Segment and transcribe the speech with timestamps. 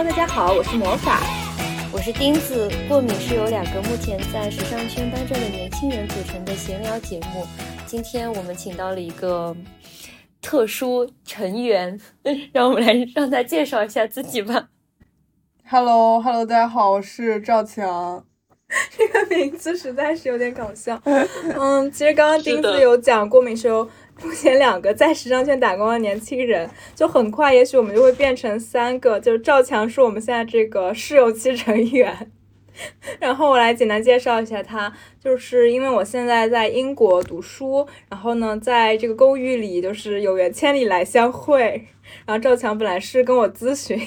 [0.00, 1.20] Hello，大家好，我是魔法，
[1.92, 2.70] 我是钉子。
[2.88, 7.46] 过敏是由两个目前在时尚圈待着的年轻人组成的闲聊节目。
[7.84, 9.54] 今天我们请到了一个
[10.40, 12.00] 特殊成员，
[12.50, 14.70] 让我们来让他介绍一下自己吧。
[15.68, 18.24] Hello，Hello，大家好，我是赵强。
[18.96, 20.98] 这个名字实在是有点搞笑。
[21.04, 23.86] 嗯，其实刚刚钉子有讲过敏是由
[24.22, 29.18] 目前两个在时尚圈打工的年轻人，就很快，也许我们就会变成三个。
[29.18, 32.30] 就是赵强是我们现在这个试用期成员，
[33.18, 41.86] 然后我来简单介绍一下他，就是因为我现在在英国读书，然后呢，在这个公寓里就是有缘千里来相会，
[42.26, 43.98] 然后赵强本来是跟我咨询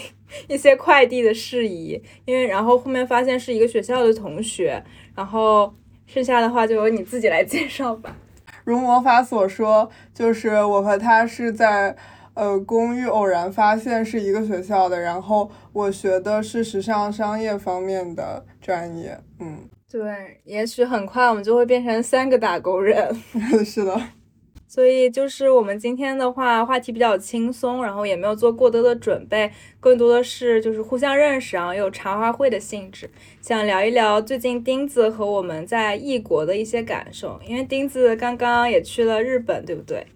[0.48, 4.84] 一些快递的事宜，因为然后后面发现是一个学校的同学，
[5.16, 5.73] 然后
[6.05, 8.16] 剩下的话就由你自己来介绍吧。
[8.63, 11.95] 如魔法所说，就是我和他是在
[12.34, 23.13] 呃公寓偶然发现是一个学校的，然后我学的是时尚商业方面的专业，嗯，对，也许很快我们就会变成三个打工人，
[23.65, 24.02] 是的。
[24.74, 33.07] 所以就是我们今天的话，话题比较轻松，然后也没有做过多的准备，更多的是就是互相认识，然后有茶话会的性质，
[33.40, 37.40] 想聊一聊最近钉子和我们在异国的一些感受。
[37.46, 40.07] 因为钉子刚刚也去了日本，对不对？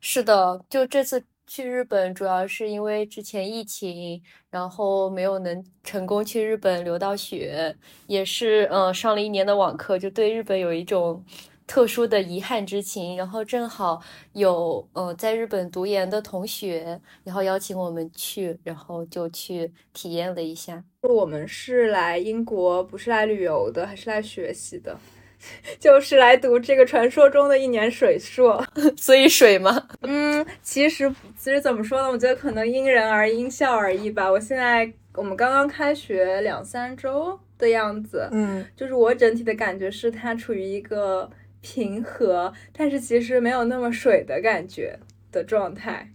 [0.00, 7.76] 是的，就这次去日本，主要是因为之前疫情，然后没有能成功去日本留到学，
[8.06, 11.22] 也是嗯上了一年的网课，就对日本有一种。
[11.66, 20.82] 特殊的遗憾之情，然后正好有呃在日本读研的同学，然后邀请我们去，然后就去体验了一下。
[21.02, 24.98] 我们是来英国，不是来旅游的，还是来学习的，
[25.80, 28.64] 就是来读这个传说中的一年水硕。
[28.96, 29.88] 所以水吗？
[30.02, 32.08] 嗯，其实其实怎么说呢？
[32.08, 34.30] 我觉得可能因人而因校而异吧。
[34.30, 41.30] 我现在我们刚刚开学两三周的样子，嗯，就是我整体的感觉是它处于一个。
[41.62, 44.98] 平和，但是其实没有那么水的感觉
[45.30, 46.10] 的状态，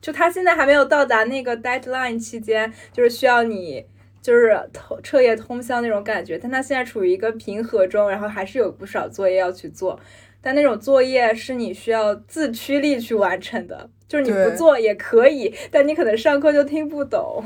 [0.00, 3.84] 就他现在还没有到达那个 deadline 期间，就是需要你
[4.22, 9.98] 就是通彻夜通宵那种感觉，但他现在处于一个平和中，然后还是有不少作业要去做，
[10.40, 17.44] 但那种作业是你需要自驱力去完成的，就是你不做也可以，但你可能上课就听不懂。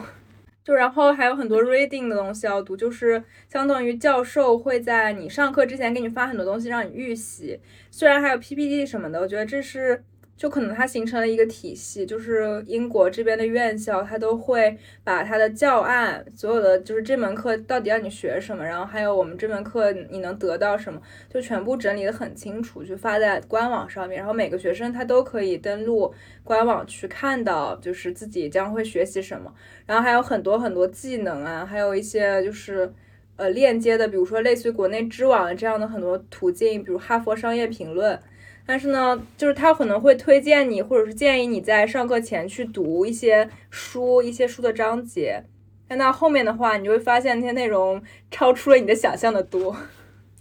[0.65, 7.59] 就然后还有很多 reading 的东西要读，就是相当于教授会在你上课之前给你发很多东西让你预习，
[7.91, 10.05] 虽然还有 PPT 什么的，我觉得这是。
[10.37, 21.01] 就可能它形成了一个体系，就是英国这边的院校，它都会把它的教案，所有的就是这门课到底要你学什么，然后还有我们这门课你能得到什么，
[21.33, 26.13] 就全部整理的很清楚，就发在官网上面，然后每个学生他都可以登录
[26.43, 29.53] 官网去看到，就是自己将会学习什么，
[29.87, 32.93] 然后还有很多很多技能啊，还有一些就是
[33.37, 38.19] 呃链接的，比如说类似于国内知网这样的很多途径，比如哈佛商业评论。
[38.65, 45.45] 但是呢，就是他可能会推荐你，或者是建议你在上课前去读一些书，一些书的章节。
[45.89, 49.77] 但到后面的话，你就会发现那些内容超出了你的想象的多。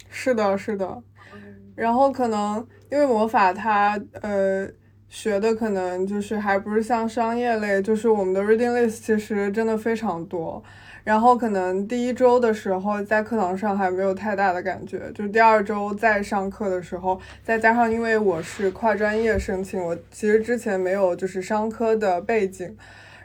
[0.09, 1.01] 是的，是的。
[1.75, 4.67] 然后可能因为魔法它呃
[5.09, 10.63] 学的可能就是还不是像商业类，就是我们的 reading list 其实真的非常多。
[11.03, 22.77] 然后可能第一周的时候在课堂上还没有太大的感觉，就是第二周再上课的时候，再加上因为我是跨专业申请，我其实之前没有就是商科的背景，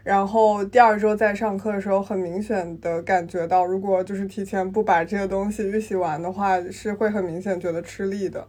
[0.03, 8.47] 然后第二周在上课的时候，很明显的感觉到，如果就是提前不把这些东西预习完的话，是会很明显觉得吃力的。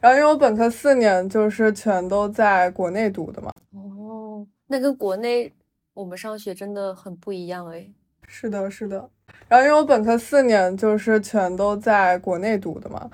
[0.00, 5.52] 然后因为我本科四年就是全都在国内读的嘛，哦，那跟国内
[5.94, 7.86] 我们上学真的很不一样哎。
[8.26, 9.08] 是的，是的。
[9.48, 13.10] 然后因为我本科四年就是全都在国内读的嘛，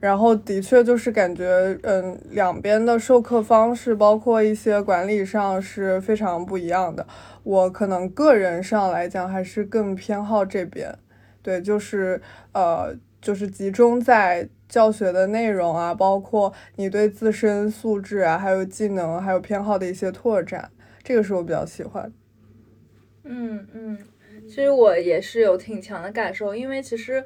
[0.00, 7.06] 然后的确就是感觉，嗯，两边的授课方式，包括一些管理上是非常不一样的。
[7.42, 10.96] 我可能个人上来讲还是更偏好这边，
[11.42, 12.20] 对，就是
[12.52, 20.70] 呃，就是集中在教学的内容啊，包括你对自身素质啊，还有技能，还有偏好的一些拓展，
[21.02, 22.10] 这个是我比较喜欢。
[23.24, 23.98] 嗯嗯。
[24.52, 27.24] 其实我也是有挺强的感受，因为其实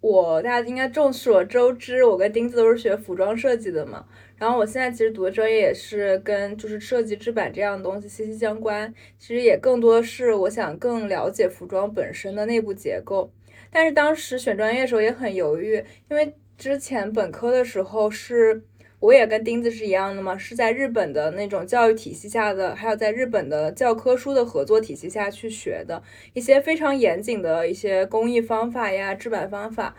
[0.00, 4.04] 我大家应该众所周知，我跟钉子都是学服装设计的嘛。
[4.36, 8.92] 然后我现在其实读的专业也是跟就是设计制版这样的东西息息相关。
[9.20, 13.30] 其实也更多是我想更了解服装本身的内部结构。
[13.70, 15.76] 但是当时选专业的时候也很犹豫，
[16.10, 18.60] 因为之前本科的时候是
[19.02, 26.00] 我也跟钉子是一样的嘛，是在日本的那种教育体系下的，还有在日本的教科书的合作体系下去学的
[26.34, 29.96] 一些非常严谨的一些工艺方法呀、制版方法。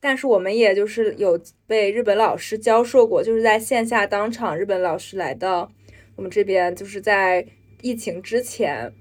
[0.00, 5.70] 但是我们也就是有被日本老师教授过，就是在线下当场，日本老师来到
[6.16, 7.46] 我们这边，就是在
[7.82, 8.92] 疫情之前。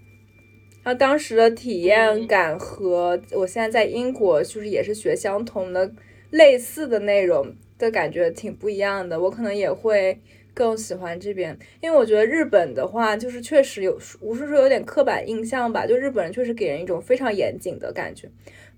[0.84, 5.92] 然后当时的体验感和我现在在英国就是也是学相同的
[6.30, 9.20] 类似的内容的感觉挺不一样的。
[9.20, 10.20] 我可能也会
[10.54, 18.30] 更喜欢这边，因为我觉得日本的话就是确实有，无数说有点刻板印象吧，就日本人确实给人一种非常严谨的感觉。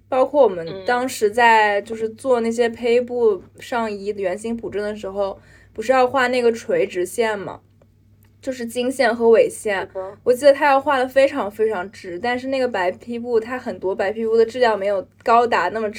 [0.07, 5.39] 包括我们当时在就是做那些胚布上衣的圆形补正的时候，
[5.71, 7.61] 不是要画那个垂直线吗？
[8.41, 9.87] 就是经线和纬线，
[10.23, 15.91] 我记得他要画的非常非常直，但是那个白坯布它很多白坯布的质量没有高达那么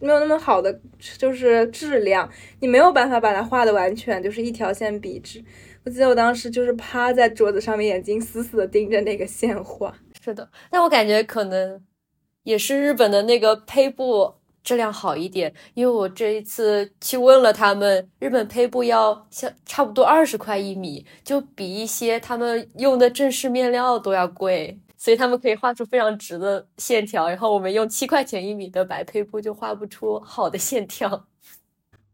[0.00, 0.80] 没有那么好的
[1.16, 2.28] 就是质量，
[2.60, 5.44] 你没有办法把它画的完全就是一条线笔直。
[5.84, 9.94] 我记得我当时就是趴在桌子上面，眼睛死死的盯着那个线画。
[10.22, 11.82] 是的，但我感觉可能
[12.42, 14.34] 也是日本的那个胚布。
[14.64, 31.27] 质量好一点，因为我这一次去问了他们，日本胚布要像差不多二十块一米，就比一些他们用的正式面料都要贵，所以他们可以画出非常直的线条，然后我们用七块钱一米的白胚布就画不出好的线条。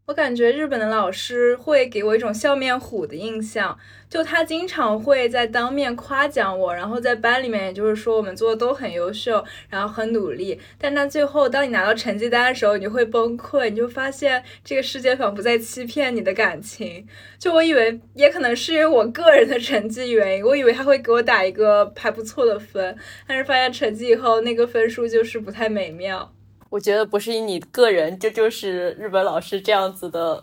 [0.06, 10.60] 我感觉日本的老师会给我一种笑面虎的印象，就他经常会在当面夸奖我，然后在班里面，也就是说我们做的都很优秀，然后很努力。
[10.76, 17.06] 但他最后当你拿到成绩单的时候，你会崩溃，你就发现这个世界仿佛在欺骗你的感情。
[17.38, 22.94] 就我以为，也可能是因为我个人的成绩原因，我以为他会给我打一个还不错的分，
[23.26, 26.33] 但是发现成绩以后那个分数就是不太美妙。
[26.74, 30.42] 我觉得不是以你个人，这就是日本老师这样子的，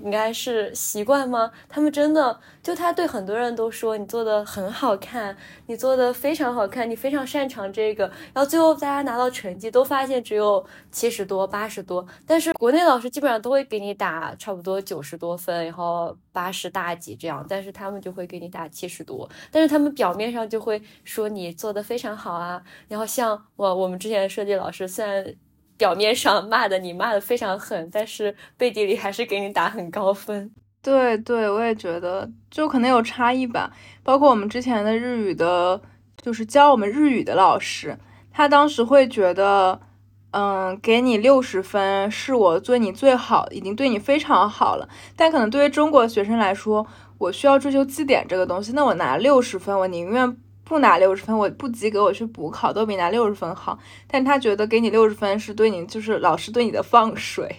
[0.00, 1.50] 应该是习惯吗？
[1.68, 5.36] 他们真的就他对很多人都说你做的很好看，
[5.66, 25.34] 你做的非常好看，你非常擅长这个，然后最后大家拿到成绩都发现只有七十多、八十多，但是国内老师基本上都会给你打差不多九十多分，然后八十大几这样，但是他们就会给你打七十多，但是他们表面上就会说你做的非常好啊，然后像我我们之前的设计老师虽然。
[25.82, 30.48] 表面上骂的你骂的非常狠，但是背地里还是给你打很高分。
[30.80, 33.72] 对对，我也觉得，就可能有差异吧。
[34.04, 35.80] 包括我们之前的日语的，
[36.16, 37.98] 就是教我们日语的老师，
[38.30, 39.80] 他当时会觉得，
[40.30, 44.88] 嗯，给你六十分是我对你最好，已经对你非常好了。
[45.16, 46.86] 但可能对于中国学生来说，
[47.18, 50.36] 我需要追求绩点这个东西，那我拿六十分，我宁愿。
[50.72, 53.78] 不拿六十分，我不及格，我去补考都比拿六十分好。
[54.06, 57.54] 但他觉得给你六十分是对你，就是老师对你的放水，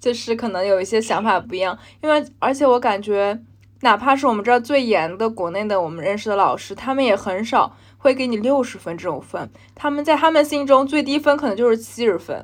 [0.00, 1.78] 就是可能有一些想法不一样。
[2.02, 3.38] 因为而且我感觉，
[3.82, 9.50] 哪怕是我们这儿最严的国内的我们认识的老师，他们也很少会给你六十分这种分。
[9.74, 12.42] 他们在他们心中最低分可能就是七十分。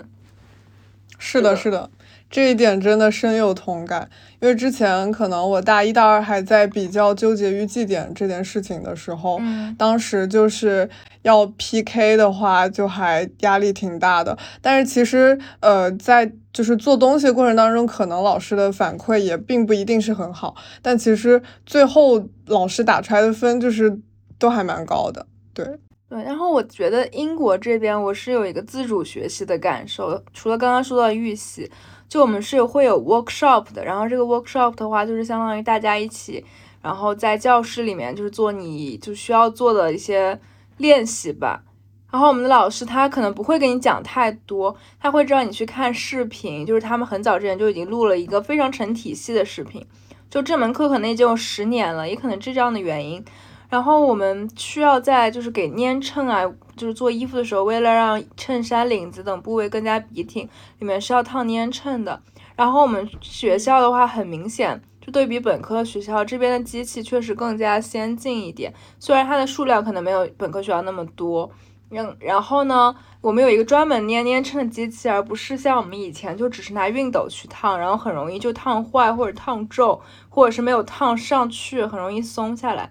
[1.18, 1.90] 是的，是的。
[2.32, 4.08] 这一点真的深有同感，
[4.40, 9.38] 因为之前可能我大一、大二还在比较纠结于绩点这件事情的时候，
[9.76, 10.88] 当时就是
[11.20, 14.38] 要 PK 的话，就还压力挺大的。
[14.62, 24.01] 但是其实，呃，在就是做东西过程当中，可能老师的反馈也并不一定是很好，但其实最后老师打出来的分就是
[24.39, 25.67] 都还蛮高的，对。
[26.08, 31.70] 对，然后我觉得英国这边我是有一个自主学习的感受，除了刚刚说到预习。
[32.12, 36.44] 就我们是会有 workshop 的，然后这个 workshop 的话，就是相当于大家一起，
[36.82, 40.38] 然后在教室里面就是做你就需要做的一些
[40.76, 41.62] 练习吧。
[42.10, 49.82] 然后我们的老师他可能不会跟你讲太多，他会知道你去看视频，就是他们很早之前就已经录了一个非常成体系的视频。
[50.28, 53.24] 就这门课可能已经有十年了，也可能是这样的原因。
[53.72, 56.44] 然后我们需要在就是给粘衬啊，
[56.76, 60.46] 就是做衣服的时候，为了让衬衫领子等部位更加笔挺，
[60.79, 62.22] 里面是要烫粘衬的。
[62.55, 71.50] 然后我们学校的话，很明显就对比本科学校这边的机器确实更加先进一点，虽然它的数量可能没有本科学校那么多。
[71.88, 79.98] 然然后呢，我们有一个专门粘粘衬的机器，而不是像我们以前就只是拿熨斗去烫，然后很容易就烫坏或者烫皱，
[80.29, 82.91] 或者是没有烫上去，很容易松下来。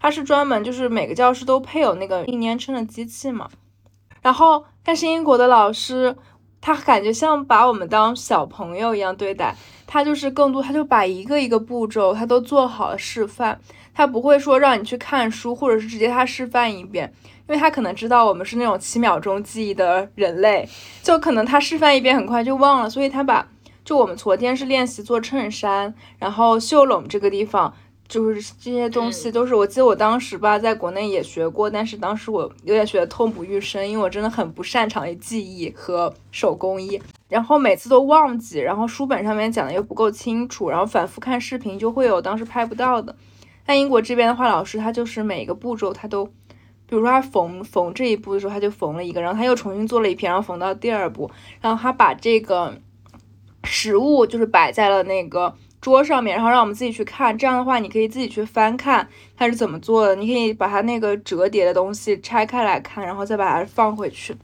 [0.00, 3.48] 它是专门就是每个教室都配有那个一粘称的机器嘛，
[4.22, 6.16] 然后但是英国的老师
[6.60, 9.54] 他感觉像把我们当小朋友一样对待，
[9.86, 13.60] 他就是更多他就把一个一个步骤他都做好了示范，
[13.94, 17.12] 他不会说让你去看书或者是直接他示范一遍，
[17.48, 20.68] 因为他可能知道我们是那种七秒钟记忆的人类，
[21.02, 23.46] 就可能他示范一遍很快就忘了，所以他把。
[23.82, 27.74] 就我们昨天是练习做衬衫，然后袖拢这个地方。
[28.10, 43.14] 就是这些东西都是，我记得我当时吧，在国内也学过，但是当时我有点学的痛不欲生，因为我真的很不擅长于记忆和手工艺，然后每次都忘记，然后书本上面讲的又不够清楚，然后反复看视频就会有当时拍不到的。
[43.64, 52.76] 但英国这边的话，老师他就是每个步骤他都，比如说他缝缝这一步的时候，他就缝了一个，然后他又重新做了一篇，然后缝到第二步，然后他把这个
[53.62, 55.54] 实物就是摆在了那个。
[55.80, 57.36] 桌上面，然后让我们自己去看。
[57.36, 60.14] 这样的话，你可以自己去翻看它是怎么做的。
[60.14, 64.34] 你可以把它那个折叠的东西拆开来看，然后再把它放回去。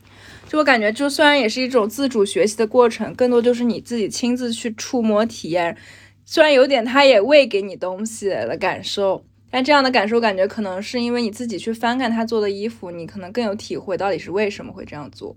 [0.49, 5.76] 就我感觉，就虽然也是一种自主学习的过程，更多就是你自己亲自去触摸体验。
[6.25, 15.37] 虽然有点他也喂给你东西的感受，但这样的感受感觉可能是因为你自己去翻看他做的衣服，你可能更有体会，到底是为什么会这样做。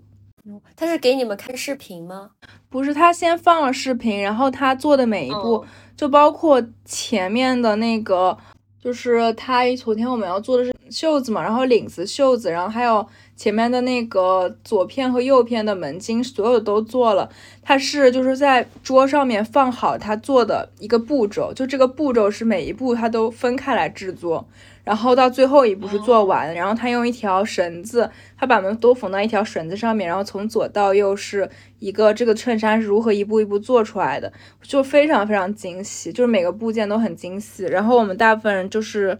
[0.74, 2.30] 他是给你们看视频吗？
[2.70, 5.64] 不是，他先放了视频，然后他做的每一步。
[6.00, 8.34] 就包括前面的那个，
[8.82, 17.28] 就是他昨天我们要做的是袖子嘛，然后领子、袖子，然后还有前面的那个左片和右片的门襟，所有都做了。
[17.62, 24.48] 他是就是在桌上面放好他做的一个步骤，就这个步骤是每一步他都分开来制作。
[24.90, 34.32] 然后到最后一步是做完，然后他用一条绳子，他把门都缝到一条绳子上面，然后从左到右是一个这个衬衫是如何一步一步做出来的，
[34.62, 37.62] 就非常非常精细，就是每个部件都很精细。
[37.66, 39.16] 然后我们大部分人就是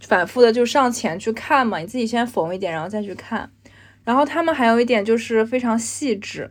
[0.00, 3.48] 反复的就上前去看嘛，你自己先缝一点，然后再去看。
[4.02, 6.50] 然后他们还有一点就是非常细致，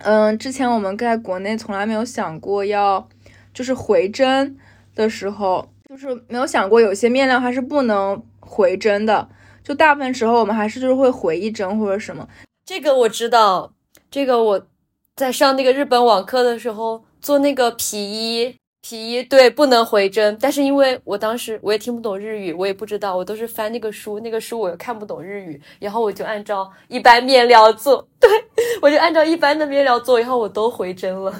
[0.00, 3.08] 嗯，之前我们在国内从来没有想过要
[3.54, 4.58] 就是回针
[4.94, 5.70] 的时候。
[5.96, 9.28] 就是没有想过，有些面料它是不能回针的。
[9.62, 12.28] 就大部分时候，我们还是就是会回一针或者什么。
[12.66, 13.72] 这个我知道，
[14.10, 14.66] 这个我
[15.14, 20.36] 在上那个日本网课的时候做那个皮衣，皮衣对不能回针。
[20.40, 28.28] 但是因为我当时我也听不懂日语，我也不知道，我都是翻那个书，那个书我又看不懂日语，然后我就按照一般面料做，对
[28.82, 31.32] 我就按照一般的面料做，然后我都回针了。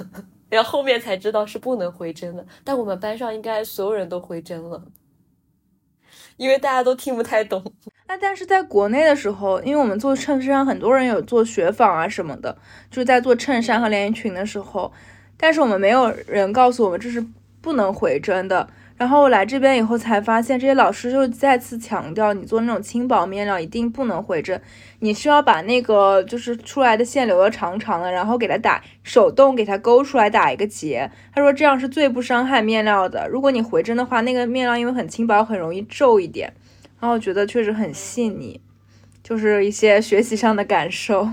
[0.55, 4.81] 然后后面才知道是不能回针的，但我们班上应该所有人都回针了，
[6.37, 7.61] 因为大家都听不太懂。
[8.07, 12.57] 那但是在国内的时候，因为我们做衬衫，很多人有做雪纺啊什么的，
[12.89, 14.91] 就是在做衬衫和连衣裙的时候，
[15.35, 17.25] 但是我们没有人告诉我们这是
[17.61, 18.69] 不能回针的。
[18.97, 24.61] 然后我来这边以后才发现，这些老师就再次强调，你做那种轻薄面料一定不能回针，
[24.99, 31.11] 你需要把那个就是出来的线留的长长的，然后给它打手动给它勾出来打一个结。
[31.33, 33.27] 他说这样是最不伤害面料的。
[33.27, 36.53] 如果你回针的话，那个面料因为很轻薄，很容易皱一点。
[37.01, 38.61] 然后我觉得确实很细腻，
[39.21, 41.27] 就是一些学习上的感受。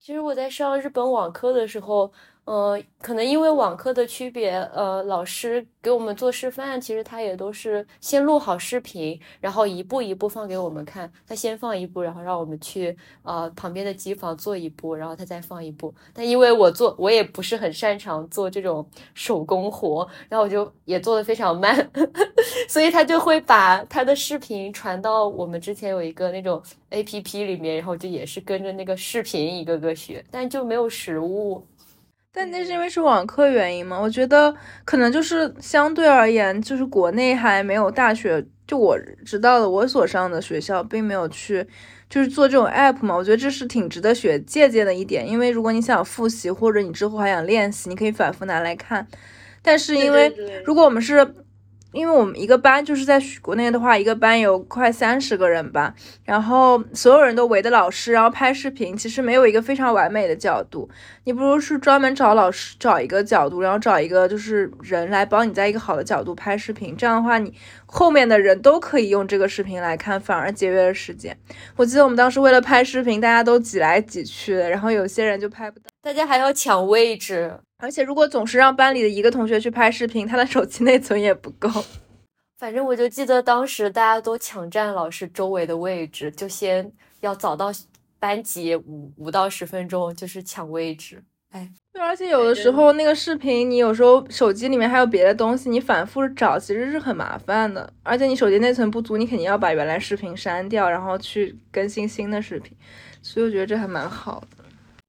[0.00, 2.12] 其实我在上日本网课的时候。
[2.48, 11.12] 呃，可能因为网课的区别，呃，老师给我们做示范，其实他也都是先录好视频，然后一步一步放给我们看。
[11.26, 15.94] 他先放一步，然后让我们去呃旁边的机房做一步，然后他再放一步。
[16.14, 21.90] 但因为我做我也不是很擅长做这种手工活，然后我就也做的非常慢，
[22.66, 31.62] 所以他就会把他的视频传到我们之前有一个那种 A P P 里面，然后就也是跟着那个视频一个个学，但就没有实物。
[32.38, 33.98] 但那是因为是网课原因吗？
[33.98, 34.54] 我觉得
[34.84, 41.66] 可能就是相对而言，就是国内还没有大学，就我知道的，我所上的学校并没有去，
[42.08, 43.16] 就是做这种 app 嘛。
[43.16, 49.04] 我觉得这是挺值得学借鉴的一点，因为如果你想复习或者你之后还想练习，你可以反复拿来看。
[49.60, 50.32] 但是因为
[50.64, 51.34] 如果我们是。
[51.92, 60.88] 因为我们一个班就是在国内的话，一个班有快三十个人吧，然后所有人都围着老师，然后拍视频，其实没有一个非常完美的角度。
[61.24, 67.54] 你不如是专门找老师找一个角度，然后找一个就是人来帮你在一个好的角度拍视频，这样的话你
[67.86, 71.36] 后面的人都可以用这个视频来看，反而节约了时间。
[71.76, 77.52] 我记得我们当时为了拍视频，大家都挤来挤去的，然后有些人就拍不到，大家还要抢位置。
[77.80, 81.70] 而且，如果总是让班里的一个同学去拍视频，他的手机内存也不够。
[82.58, 87.70] 反正我就记得当时大家都抢占老师周围的位置，就先要早到
[88.18, 91.22] 班级五五到十分钟，就是抢位置。
[91.50, 97.88] 哎，对，而且有的时候那个视频，你有时候手机里面还有别的东西，你反复找其实是很麻烦的。
[98.02, 102.76] 而且你手机内存不足，你肯定要把原来视频删掉，然后去更新新的视频。
[103.22, 104.64] 所以我觉得这还蛮好的。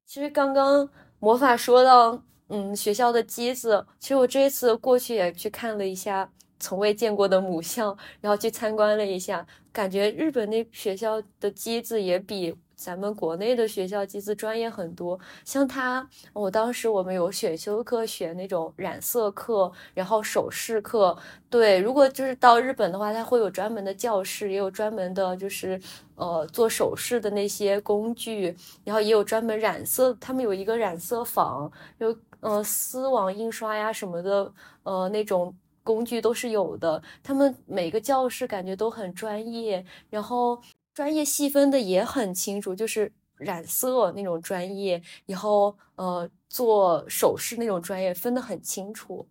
[0.06, 2.22] 其实刚刚魔法说到。
[2.50, 6.30] 嗯，学校的机子，其实我这一次过去也去看了一下
[6.60, 21.16] 从未见过的母校，然后去参观了一下，感觉日本那学校的机子也比咱们国内的学校机子专业很多，像他，我当时我们有选修课选那种染色课，然后首饰课。
[21.50, 25.80] 对，如果就是到日本的话，他会有专门的教室，也有专门的，就是
[26.16, 34.54] 呃做首饰的那些工具，然后也有专门染色，他们有一个染色坊，有呃丝网印刷呀什么的，
[34.84, 37.02] 呃那种工具都是有的。
[37.24, 40.62] 他们每个教室感觉都很专业，然后。
[40.92, 49.26] 专业细分的也很清楚，就是染色那种专业，以后呃做首饰那种专业分得很清楚，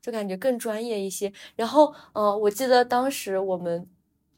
[0.00, 1.32] 就感觉更专业一些。
[1.56, 3.88] 然后呃，我记得当时我们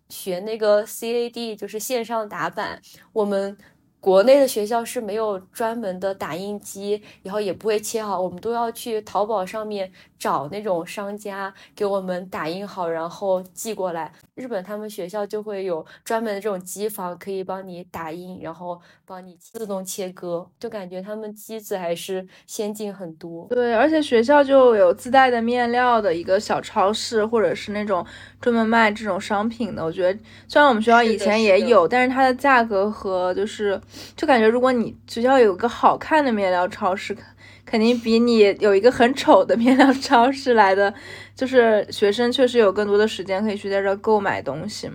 [0.09, 2.81] 学那个 CAD，就是线上打板，
[3.13, 3.59] 我们。
[4.01, 14.11] 国内的学校是没有专门的打印机，然后也不会切好，我们都要去淘宝上面找那种商家给我们打印好，然后寄过来。
[14.35, 23.47] 日本他们学校就会有专门的这种机房，可以帮你打印，然后帮你自动切割，就感觉他们机子还是先进很多。
[23.51, 28.03] 对，而且学校就有自带的面料的一个小超市，或者是那种
[28.41, 29.85] 专门卖这种商品的。
[29.85, 33.79] 我觉得虽然我们学校以前也有，但是它的价格和就是。
[34.17, 37.17] 就感觉，如果你学校有个好看的面料超市，
[37.65, 40.93] 肯定比你有一个很丑的面料超市来的，
[41.35, 44.91] 就是学生确实有更多的时间可以去在这购买东西。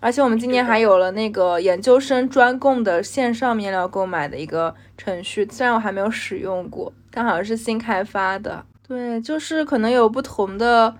[0.00, 8.64] 而且我们今年还有了那个研究生专供的线上面料购买的一个程序，虽然我还没有使用过，但好像是新开发的。
[8.88, 10.94] 对，就是可能有不同的。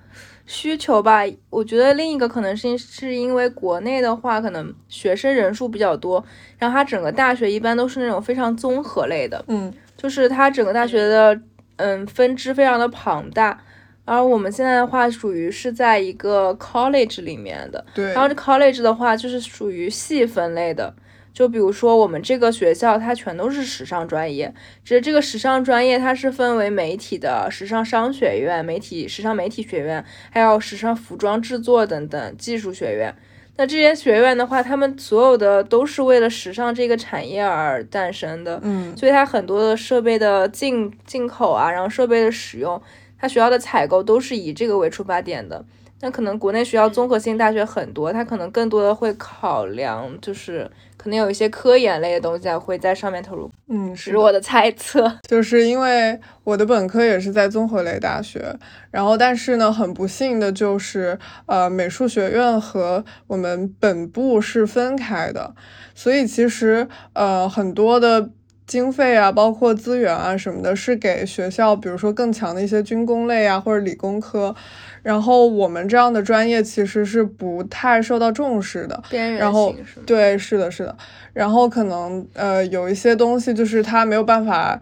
[0.47, 6.25] 需求吧，我觉得另一个可能性是因为国内的话，可能学生人数比较多，
[6.59, 11.41] 然后它整个大学一般都是那种非常综合类的，嗯，就是它整个大学的
[11.77, 13.59] 嗯分支非常的庞大，
[14.05, 20.93] 而我们现在的话属于是在一个 college 里面的，对，然后这 college 的话就是属于细分类的。
[21.33, 24.53] 就比如说我们这个学校，它全都是时尚专业。
[24.85, 33.15] 只是这个时尚专业，它是分为媒体的时尚商学院、媒体时尚媒体学院，还有时尚服装制作等等技术学院。
[33.57, 38.61] 那这些学院的话，他们所有的都是为了时尚这个产业而诞生的。
[38.63, 42.81] 嗯，所以它很多的设备的进进口啊，然后设备的使用，
[43.19, 45.65] 它学校的采购都是以这个为出发点的。
[46.01, 50.71] 那可能国内学校综合性大学很多，它可能更多的会考量就是。
[51.03, 55.13] 可能有一些科研类的东西会在上面投入，嗯，是我的猜测。
[55.29, 58.55] 就是因为我的本科也是在综合类大学，
[58.91, 65.55] 然后但是呢，很不幸的就是，呃，美术学院和我们本部是分开的，
[65.95, 68.31] 所以其实呃很多的
[68.67, 74.55] 经费啊，包括资源啊什么的，是给学校，比如说更强的一些军工类啊或者理工科。
[75.03, 79.03] 然后我们这样的专业其实是不太受到重视的，
[79.37, 79.75] 然后
[80.07, 80.97] 对，是的，是的。
[81.33, 84.81] 然后可能呃有一些东西就是它没有办法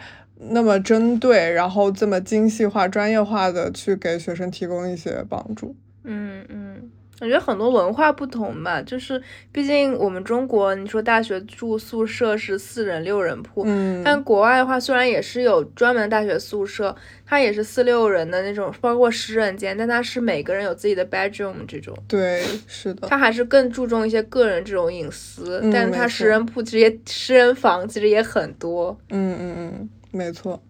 [0.51, 5.75] 那么针对，然后这么精细化、专业化的去给学生提供一些帮助。
[6.05, 6.91] 嗯嗯。
[7.21, 9.21] 我觉得很多文化不同吧，就是
[9.53, 30.61] 毕竟我们中国，你说大学住宿舍是四人六人铺，嗯，但国外的话虽然也是有专门大学宿舍，它也是四六人的那种，包括十人间，但它是每个人有自己的 bedroom 这种，对，是的，它还是更注重一些个人这种隐私，但是它十人铺其实也十人房其实也很多，嗯嗯嗯，没错。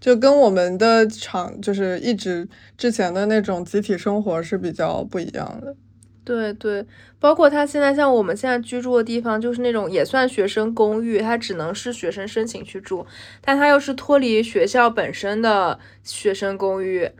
[0.00, 5.74] 就跟我们的场就是一直之前的那种集体生活是比较不一样的。
[6.24, 6.84] 对对，
[7.18, 13.06] 包括他现在像我们现在居住的地方，就是那种也算学生公寓，它只能是学生申请去住，
[13.40, 17.10] 但它又是脱离学校本身的学生公寓。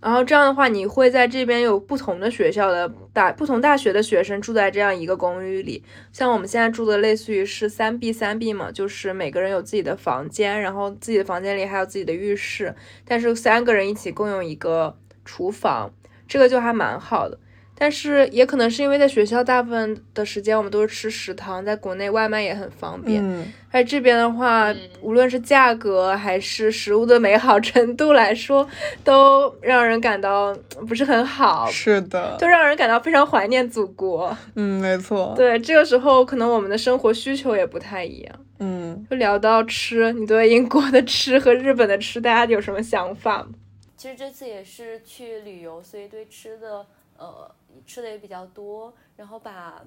[0.00, 5.82] 然后这样的话，你会在这边有不同的学校的大不同大学的学生住在这样一个公寓里。
[6.12, 15.92] 像我们现在住的，类似于是三 B 三 B 嘛，就是每个人有自己的房间，然后自己的房间里还有自己的浴室，但是三个人一起共用一个厨房，
[16.28, 17.38] 这个就还蛮好的。
[17.80, 23.22] 但是也可能是因为在学校大部分的时间我们都是吃食堂，在国内外卖也很方便。
[23.24, 28.68] 嗯，在这边的话，无论是价格还是食物的美好程度来说，
[29.04, 30.52] 都让人感到
[30.88, 31.70] 不是很好。
[31.70, 34.36] 是的，都让人感到非常怀念祖国。
[34.56, 35.32] 嗯，没错。
[35.36, 38.34] 对，这个时候可能我们的生活需求也不太一样。
[38.58, 43.50] 嗯，就聊到吃，你对英国的吃和日本的吃，大家有什么想法吗？
[43.96, 46.84] 其实这次也是去旅游，所以对吃的，
[47.16, 47.48] 呃。
[47.86, 49.84] 吃的也比较多，然后把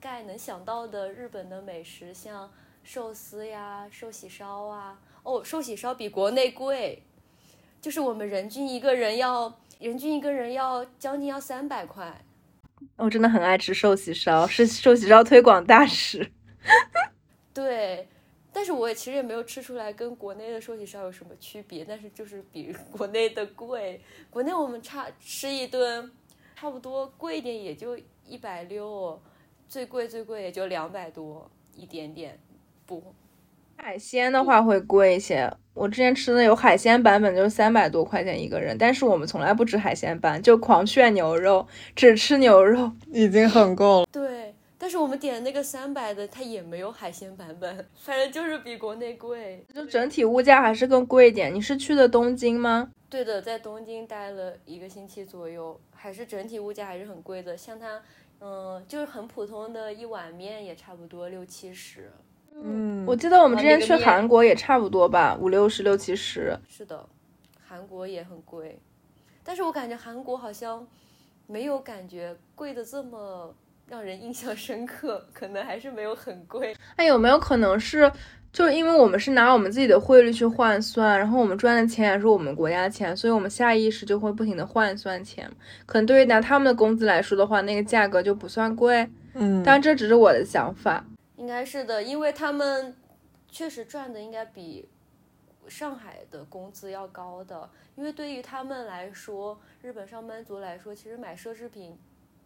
[0.00, 7.02] 盖能想到的日本的美食，像寿司呀、寿喜烧啊，哦，寿喜烧比国内贵，
[7.80, 12.24] 就是我们人均一个人要人均一个人要将近要三百块。
[12.96, 16.32] 我真的很爱吃寿喜烧，是寿喜烧推广大使。
[17.54, 18.08] 对，
[18.52, 24.02] 但是我也其实也没有吃出来跟国内的寿喜烧有什么区别，但是就是比国内的贵。
[24.30, 26.10] 国内我们差吃一顿，
[26.62, 29.20] 差不多贵一点也就一百六，
[29.68, 32.38] 最贵最贵也就两百多一点点，
[32.86, 33.02] 不。
[33.74, 38.78] 海鲜的话会贵一些，我之前吃的有海鲜版本，就是三百多块钱一个人。
[38.78, 44.06] 但是我们从来不吃海鲜版，就狂炫牛肉，只吃牛肉已经很够了。
[44.12, 44.51] 对，
[44.82, 51.54] 但是我们点的那个三百的，它也没有海鲜版本，反正就是比国内贵，就整体物价还是更贵一点。
[51.54, 52.90] 你是去的东京吗？
[53.08, 57.56] 对的，在东京待了一个星期左右，还是整体物价还是很贵的。
[57.56, 58.02] 像它，
[58.40, 62.10] 嗯，就是很普通的一碗面也差不多六七十。
[62.52, 66.58] 嗯，我记得我们之前去韩国也差不多吧，五六十、六七十。
[66.68, 67.08] 是的，
[67.64, 68.80] 韩国也很贵，
[69.44, 70.84] 但是我感觉韩国好像
[71.46, 73.54] 没有感觉贵的这么
[73.88, 76.74] 让人印象深刻，可能还是没有很贵。
[76.96, 78.10] 那有没有可能是，
[78.52, 85.50] 就是因为我们是拿我们自己的汇率去换算，然后我们赚的钱也是我们国家的钱，所以我们下意识就会不停的换算钱。
[85.84, 89.08] 可能对于拿他们的工资来说的话，那个价格就不算贵。
[89.34, 91.04] 嗯，但这只是我的想法。
[91.36, 92.94] 应该是的，因为他们
[93.50, 94.88] 确实赚的应该比
[95.66, 97.68] 上海的工资要高的。
[97.96, 101.98] 因为对于他们来说，日本上班族来说，其实买奢侈品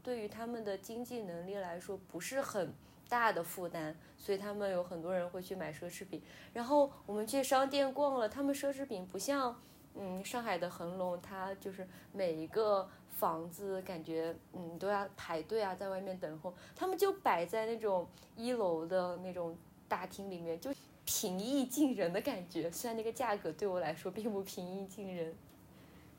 [0.07, 2.73] 对于他们的经济能力来说不是很
[3.09, 6.23] 大的负担，所以他们有很多人会去买奢侈品。
[6.53, 9.61] 然后我们去商店逛了，他们奢侈品不像
[9.97, 12.89] 嗯上海的恒隆，它就是每一个。
[13.17, 19.57] 房子感觉嗯都要排队啊，在外面等候，他们就摆在那种一楼的那种
[19.89, 20.71] 大厅里面，就
[21.07, 22.71] 平易近人的感觉。
[22.71, 25.35] 虽然那个价格对我来说并不平易近人。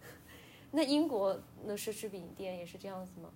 [0.74, 3.30] 那英国那奢侈品店也是这样子吗？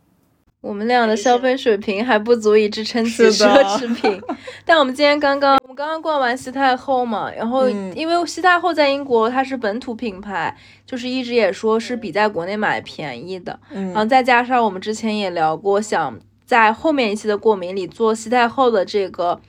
[0.61, 4.21] 我们俩的消费水平还不足以支撑起奢侈品，
[4.63, 19.39] 但我们今天刚刚我们刚刚逛完西太后嘛，然后因为西太后在英国它是本土品牌，就是一直也说是比在国内买便宜的，然后再加上我们之前也聊过，想在后面一期的过敏里做西太后的这个。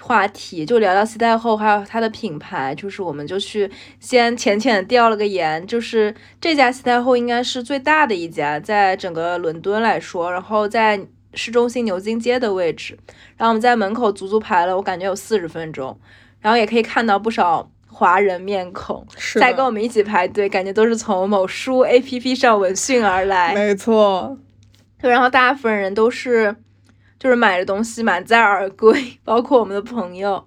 [0.00, 11.00] 话题就聊聊西太后，还有它的品牌，就是我们就去先浅浅的调了个研，就是这家西太后应该是最大的一家，在整个伦敦来说，然后在
[11.34, 12.98] 市中心牛津街的位置，
[13.36, 15.98] 然后我们在门口足足排了，我感觉有四十分钟，
[16.40, 19.06] 然后也可以看到不少华人面孔
[19.40, 24.38] 在跟我们一起排队，感觉都是从某书 APP 上闻讯而来，没错，
[25.00, 26.54] 然后大部分人都是。
[27.26, 30.46] 就是买的东西满载而归，包括我们的朋友。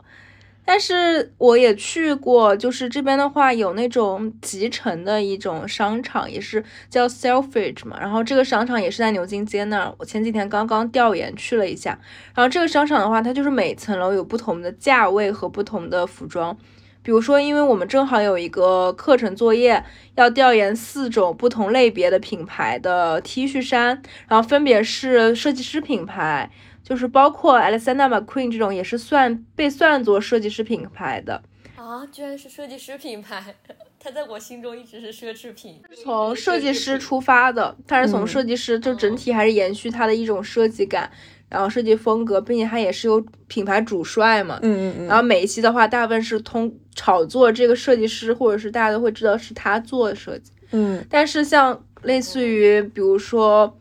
[0.63, 7.97] 但是我也去过，就是这边的话有那种集成的一种商场，也是叫 Selfridge 嘛。
[7.99, 9.93] 然后这个商场也是在牛津街那儿。
[9.97, 11.99] 我前几天刚刚调研去了一下。
[12.33, 16.57] 然后这个商场的话，它就是每层楼有不同的价位和不同的服装。
[17.01, 19.83] 比如说，因为我们正好有一个课程作业，
[20.15, 26.51] 要调研四种不同类别的品牌的 T 恤衫，然后分别是设计师品牌，
[26.89, 31.41] 就是包括 Alexander McQueen 这种也是算被算作设计师品牌的
[31.75, 33.55] 啊，居然是设计师品牌，
[33.99, 35.79] 它在我心中一直是奢侈品。
[36.03, 41.09] 从设计师出发的，它是从设计师就整体还是延续它的一种设计感。
[41.47, 45.05] 然后设计风格，并且它也是有品牌主帅嘛，嗯嗯嗯。
[45.07, 51.03] 然后每一期的话，大部分是通炒作这个设计师，或者是大家都会知道是他做的设计，嗯。
[51.09, 53.75] 但是像类似于比如说，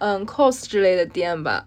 [0.00, 1.66] 嗯，cos 之类的店吧，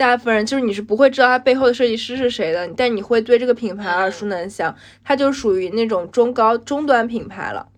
[0.00, 7.68] 大部分人就是你是不会知道它背后的设计师是谁的，但你会对这个品牌耳熟能详，它就属于那种中高中端品牌了。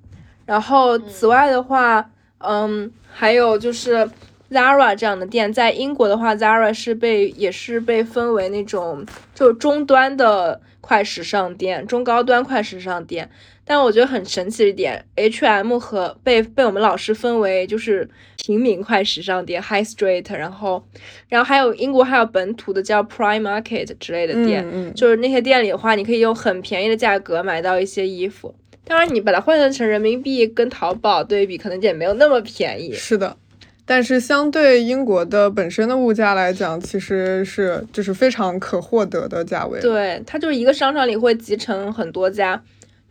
[0.46, 4.08] 然后此外的话，嗯，还有就是。
[4.52, 13.30] Zara 这样的店在英国的话，Zara 是被也是被分为那种就中端的快时尚店，中高端快时尚店。
[13.64, 18.08] 但我觉得很神奇的一点，H&M 和被被我们老师分为就是
[18.44, 20.84] 平民快时尚店 （High Street），然后
[21.28, 28.54] 然后还有英国还有本土的叫 Prime Market 之类的店，嗯，就是那些店里的话，你可以用很便宜的价格买到一些衣服。
[28.84, 32.92] 当然，你把它换算成人民币跟淘宝对比，可能也没有那么便宜。
[32.92, 33.36] 是的。
[33.84, 39.80] 但是相对英国的本身的物价来讲，其实是就是非常可获得的价位。
[39.80, 42.60] 对，它就是一个商场里会集成很多家，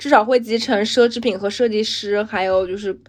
[0.02, 3.00] 至少会集成奢侈品和设计师，还有就是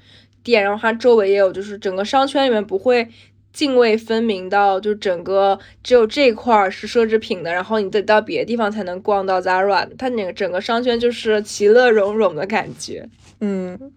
[0.43, 3.09] 店，然后它周围也有，就是整个商圈里面不会
[3.51, 9.89] 泾渭分明到就整个只有这块是奢侈品的，然后你得到别的地方才能逛到 Zara。
[9.97, 13.09] 它那个整个商圈就是其乐融融的感觉。
[13.41, 13.91] 嗯。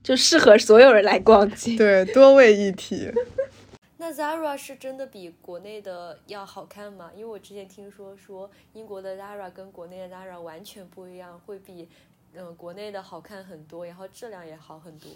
[0.00, 3.10] 就适合所有人来逛街，对，多位一体。
[4.00, 7.10] 那 Zara 是真的比国内的要好看吗？
[7.14, 11.88] 因为我之前听说说英国的 Zara 跟国内的 Zara 完全不一样，会比
[12.36, 15.10] 嗯国内的好看很多，然后质量也好很多，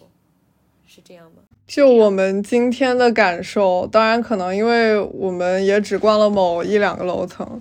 [0.87, 1.43] 是这样吗？
[1.67, 7.61] 就我们今天的感受，当然可能因为我们也只逛了某一两个楼层。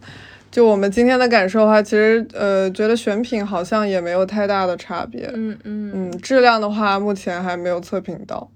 [0.50, 5.32] 就我们今天的感受的话，其实呃，觉得选品好像也没有太大的差别。
[5.34, 8.50] 嗯嗯嗯，质量的话，目前还没有测评到。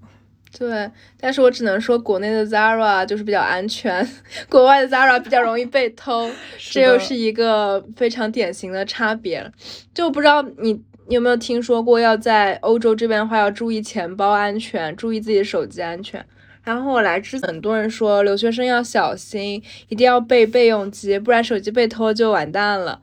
[0.58, 0.90] 对，
[1.20, 4.06] 但是我只能说，国内的 Zara 就是比较安全，
[4.48, 6.30] 国外的 Zara 比较容易被偷，
[6.72, 9.52] 这又是一个非常典型的差别。
[9.92, 16.24] 就不知道你有没有听说过，要在欧洲这边的话，要注意钱包安全，注意自己的手机安全。
[16.64, 23.00] 然后我来之前，很多人说留学生要小心，一定要备备用机，不然手机被偷就完蛋了。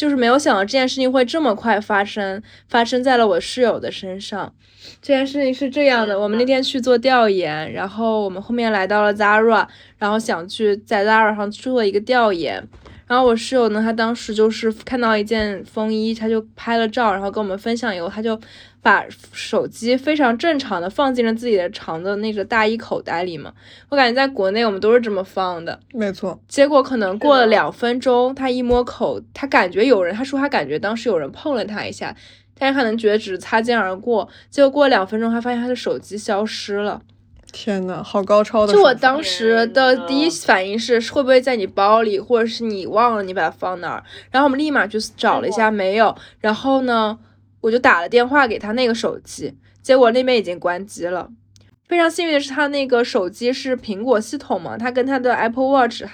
[0.00, 4.50] 就是没有想到这件事情会这么快发生，发生在了我室友的身上。
[5.02, 9.66] 这件事情是这样的，我们那天去做调研，然后我们后面来到了 Zara，
[9.98, 12.66] 然后想去在 Zara 上做一个调研。
[13.06, 18.40] 然后我室友呢，他当时就是看到一件风衣，他就拍了照，然后跟我们分享以后，他就
[18.82, 23.52] 把手机非常正常的放进了自己的长的那个大衣口袋里嘛。
[23.88, 26.38] 我感觉在国内我们都是这么放的，没错。
[26.48, 32.14] 结果可能过了两分钟，他一摸口，他感觉有人，他说他感觉当时有人碰了他一下，
[32.58, 34.28] 但是可能觉得只是擦肩而过。
[34.50, 37.02] 结果过了两分钟，他发现他的手机消失了。
[37.52, 38.72] 天呐，好高超的！
[38.72, 44.04] 就我当时的第一反应是，会不会在你包里，或者是你忘了你把它放哪儿？
[44.30, 46.14] 然后我们立马就找了一下，没有。
[46.38, 47.18] 然后呢，
[47.60, 51.30] 我就打了电话给他那个手机，结果那边已经关机了。
[51.88, 56.04] 非常幸运的是，他那个手机是苹果系统嘛，他跟他的 Apple Watch，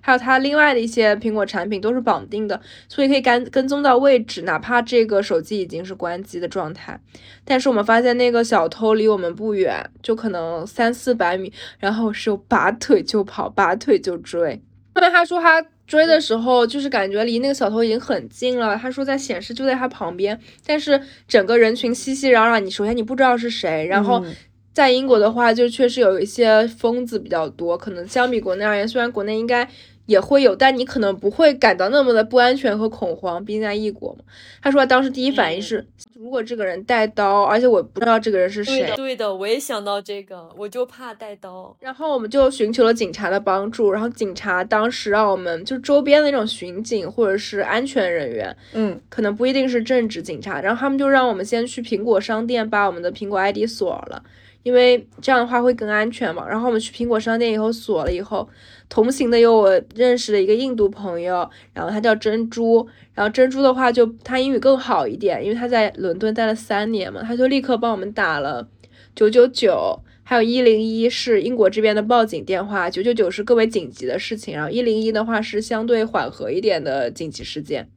[0.00, 6.98] 还有他另外的一些苹果产品都是绑定的，所以可以跟跟踪到位置，哪怕这个手机已经是关机的状态。
[7.44, 14.62] 但是我们发现那个小偷离我们不远，就可能三四百米，然后是拔腿就跑，拔腿就追。
[14.94, 18.76] 后面他说他追的时候，就是感觉离那个小偷已经很近了。
[18.76, 24.24] 他说在显示就在他旁边，但是整个人群熙熙攘攘，你首先你不知道是谁，然后。
[24.72, 29.66] 在英国的话，就确实有一些疯子比较多，可能相比国内而言，虽然国内应该
[30.06, 34.20] 也会有，但你可能不会感到那么的不安全和恐慌，毕竟在异国嘛。
[34.62, 38.92] 他说他当时第一反应是，如果这个人带刀，而且我不知道这个人是谁。
[38.96, 41.76] 对的，我也想到这个，我就怕带刀。
[41.80, 54.22] 然后我们就寻求了警察的帮助，然后警察当时让我们就周边的那种巡警或者是安全人员，嗯，可能不一定是正职警察，然后他们就让我们先去苹果商店把我们的苹果 ID 锁了。
[54.66, 56.44] 因为这样的话会更安全嘛。
[56.48, 58.48] 然后我们去苹果商店以后锁了以后，
[58.88, 62.84] 同行的有我认识的一个印度朋友，然后他叫珍珠。
[63.14, 68.68] 然后珍珠的话就他英语更好一点，因为他在伦敦待了三年嘛，他就立刻帮我们打了
[69.14, 77.88] 九九九，还有一零一是英国这边的报警电话，九九九是更为紧急的事情，然后一零一的话是相对缓和一点的紧急事件。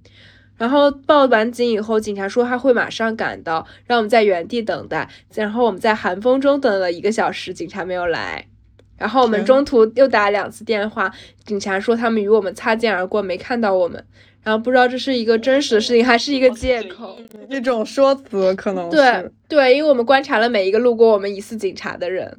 [0.60, 5.10] 然后报完警以后，警察说他会马上赶到，让我们在原地等待。
[5.34, 8.45] 然后我们在寒风中等了一个小时，警察没有来。
[8.98, 11.10] 然后我们中途又打了两次电话，
[11.45, 14.06] 警察说他们与我们擦肩而过，没看到我们。
[14.43, 17.17] 然后不知道这是一个真实的事情还是一个借口，
[17.50, 18.89] 一 种说辞可能。
[18.89, 22.38] 对对，因为我们观察了每一个路过我们疑似警察的人。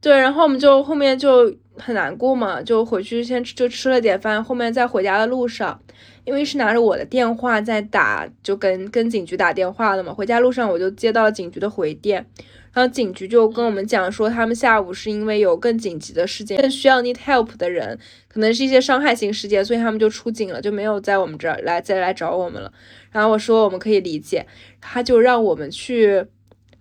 [0.00, 5.80] 对，然后我们就后面就很难过嘛，就回去先就吃了点饭，后面在回家的路上。
[6.26, 10.12] 因为是拿着我的电话在打，就跟跟警局打电话了嘛。
[10.12, 12.26] 回家路上我就接到了警局的回电，
[12.72, 22.72] 然后警局就跟我们讲说，他们下午是因为有更紧急的事件，更需要 need help 的人，可能是一些伤害性事件，所以他们就出警了，就没有在我们这儿来再来找我们了。
[23.12, 24.44] 然后我说我们可以理解，
[24.80, 26.26] 他就让我们去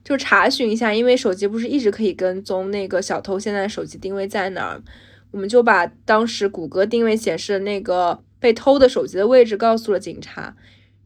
[0.03, 4.81] 就查询一下，因为手机不是一直可以跟踪那个小偷现在手机定位在哪儿，
[5.29, 8.24] 我们就把当时谷歌定位显示的那个。
[8.39, 10.41] 被偷的手机的位置告诉了警察，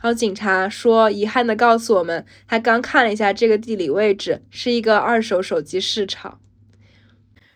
[0.02, 6.40] 然后警察说，遗憾的告诉我们，他刚看了一下这个地理位置，是一个二手手机市场。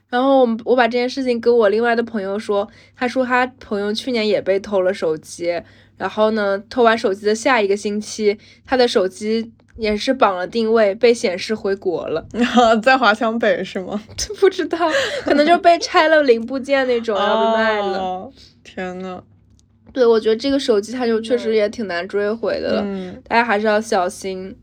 [0.10, 5.60] 然后我我把这件事情跟我另外的朋友说，他说他朋友去年也被偷了手机，
[5.98, 12.24] 然后呢，偷完手机的下一个星期，他的手机也是绑了定位，被显示回国了，
[12.84, 14.04] 在华强北是吗？
[14.40, 14.78] 不知道，
[15.24, 18.32] 可能就被拆了零部件那种要被卖了。
[18.64, 19.24] 天呐。
[19.94, 24.54] 对，我觉得这个手机它就确实也挺难追回的了，大家还是要小心。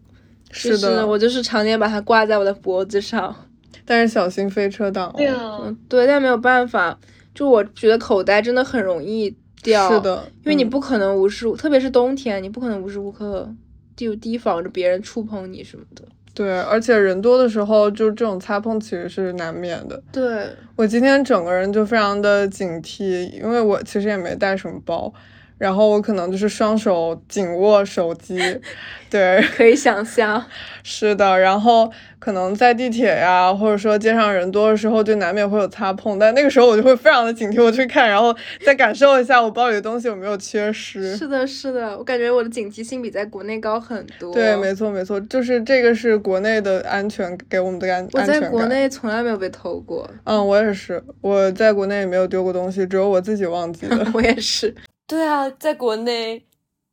[0.50, 3.34] 是的，我就是常年把它挂在我的脖子上，
[3.86, 5.14] 但是小心飞车党。
[5.16, 6.98] 对啊，对，但没有办法，
[7.32, 9.88] 就我觉得口袋真的很容易掉。
[9.88, 13.48] 是的，因为你不可能无时，特别是冬天，你不可能无时无刻
[13.94, 16.02] 就提防着别人触碰你什么的。
[16.34, 20.02] 对，而且人多的时候，就这种擦碰其实是难免的。
[20.12, 25.12] 对我今天整个人就非常的警惕，因为我其实也没带什么包。
[25.60, 28.38] 然后我可能就是双手紧握手机，
[29.10, 30.42] 对，可以想象，
[30.82, 31.38] 是的。
[31.38, 36.18] 然后可能在地铁呀，或者说街上人多的时候，就难免会有擦碰。
[36.18, 41.14] 但那个时候我就会非常的警惕，我去看，然后再感受一下我包里的东西有没有缺失。
[41.14, 44.32] 是的，是的，我感觉我的警惕性比在国内高很多。
[44.32, 50.10] 对，没错，没错，就是这个是国内的安全给我们的安我在国内从来没有被偷过。
[50.24, 54.10] 嗯，我也是，我在国内也没有丢过东西，只有我自己忘记 了。
[54.14, 54.74] 我也是。
[55.10, 56.44] 对啊，在国内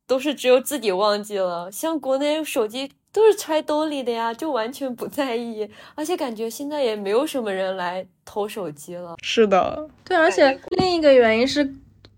[0.04, 9.14] 都是只有自己忘记了，像国内手机都是揣兜里的呀，就完全不在意，而且感觉现在也没有什么人来偷手机了。
[9.22, 11.72] 是的，对，而且另一个原因是。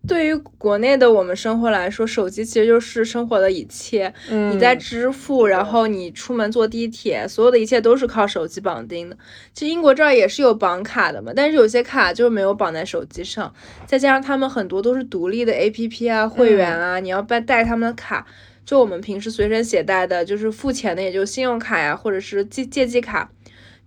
[0.09, 4.13] 对于国内的我们生活来说，手机其实就是生活的一切。
[4.31, 9.17] 嗯，你在支付，然后你出门坐地铁，所有的一切都是靠手机绑定的。
[9.53, 13.53] 其实英国这儿也是有绑卡的嘛，但是有些卡就是没有绑在手机上。
[13.87, 18.27] 再加上他们很多都是独立的 APP 啊，会员啊，你要办带他们的卡。
[18.65, 23.29] 就我们平时随身携带的，就是付钱的，也就信用卡呀，或者是借借记卡。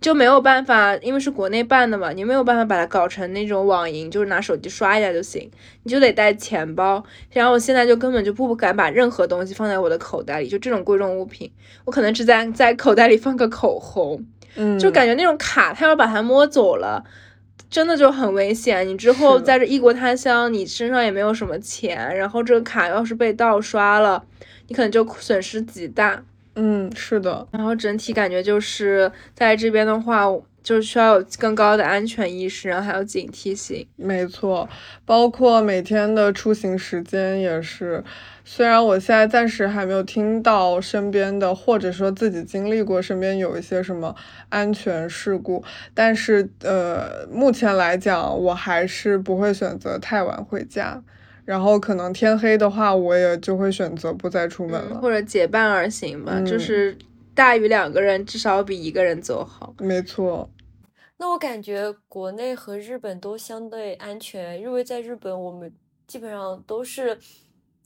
[0.04, 5.50] 就没有办法，因为是国内办的嘛，你没有办法把它搞成那种网银，就是拿手机刷一下就行，
[5.82, 7.02] 你就得带钱包。
[7.30, 11.50] 然后我现在就根本就不敢把任何东西放在我的口袋里，就这种贵重物品，
[11.86, 14.22] 我可能只在在口袋里放个口红，
[14.56, 17.02] 嗯，就感觉那种卡，他要把它摸走了，
[17.70, 18.86] 真的就很危险。
[18.86, 24.22] 你之后在这异国他乡，你身上也没有什么钱，然后这个卡要是被盗刷了，
[24.68, 26.22] 你可能就损失极大。
[26.56, 30.24] 嗯，是的，然后整体感觉就是在这边的话，
[30.62, 33.86] 就需要有更高的安全意识，然后还有警惕性。
[33.96, 34.68] 没错，
[35.04, 38.02] 包括每天的出行时间也是。
[38.46, 44.14] 虽然我现在暂时还没有听到身边的，或者说自己经历过身边有一些什么
[44.50, 45.64] 安全事故，
[45.94, 51.02] 但是呃，目前来讲，我还是不会选择太晚回家。
[51.44, 56.96] 然后可能天黑的话，我也就会选择不再出门了，或者结伴而行吧，就是
[57.34, 59.74] 大于两个人，至少比一个人走好。
[59.78, 60.48] 没错。
[61.18, 65.72] 那我感觉国内和日本都相对安全，因为在日本我们
[66.06, 67.18] 基本上都是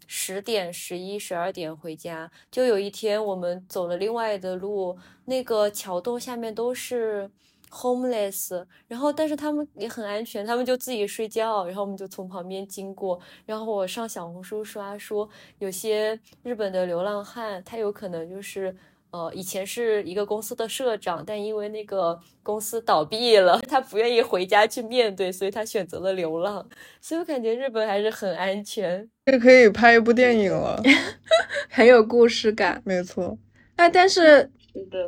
[0.06, 2.30] 十点、十一、十二点回家。
[2.50, 7.30] 就有一天我们走了另外的路，那个桥洞下面都是。
[7.70, 15.28] homeless，然后但是他们也很安全，他们就自己睡觉，然后我们就从旁边经过，然后我上小红书刷说，
[15.58, 18.74] 有些日本的流浪汉，他有可能就是
[19.10, 26.66] 呃以前是一个公司的社长，但因为那个公司倒闭了， 他不愿意回家去面对，所以他选择了流浪，
[27.00, 30.82] 所以我感觉日本还是很安全，这可以拍一部电影了，
[31.70, 33.36] 很有故事感，没错，
[33.76, 34.50] 哎，但是。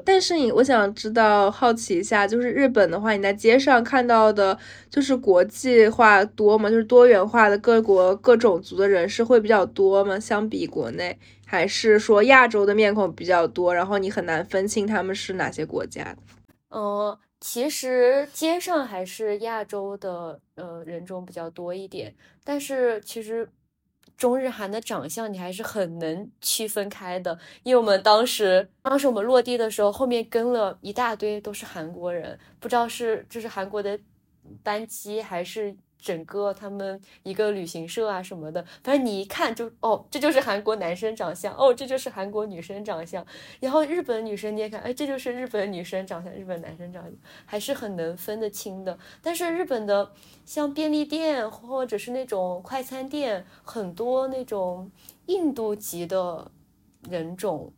[0.05, 6.69] 但是你，我想知道，好奇一下，就是日本的话，你在街上看到的，就是国际化多吗？
[6.71, 10.19] 就是多元化的各国各种族的人士会比较多吗？
[10.19, 16.19] 相比国内，还是说亚洲的面孔比较多，然后你很难分清他们是哪些国家的？
[16.71, 23.49] 嗯，其实街上还是亚洲的呃人种比较多一点，但是其实。
[24.21, 33.99] 中日韩的长相你还是很能区分开的，因为我们当时，当时我们落地的时候，后面跟了一大堆都是韩国人，不知道是这是韩国的
[34.63, 35.75] 班机还是。
[36.01, 43.25] 整个他们一个旅行社啊什么的，反正你一看就哦，这就是韩国男生长相，哦，这就是韩国女生长相。
[43.61, 47.13] 然后日本女生你也看，哎，这就是日本女生长相，日本男生长相
[47.45, 48.99] 还是很能分得清的。
[49.23, 50.11] 但是日本的
[50.47, 54.91] 像便利店或者是那种快餐店，很多那种
[55.27, 56.51] 印度籍的
[57.11, 57.73] 人种，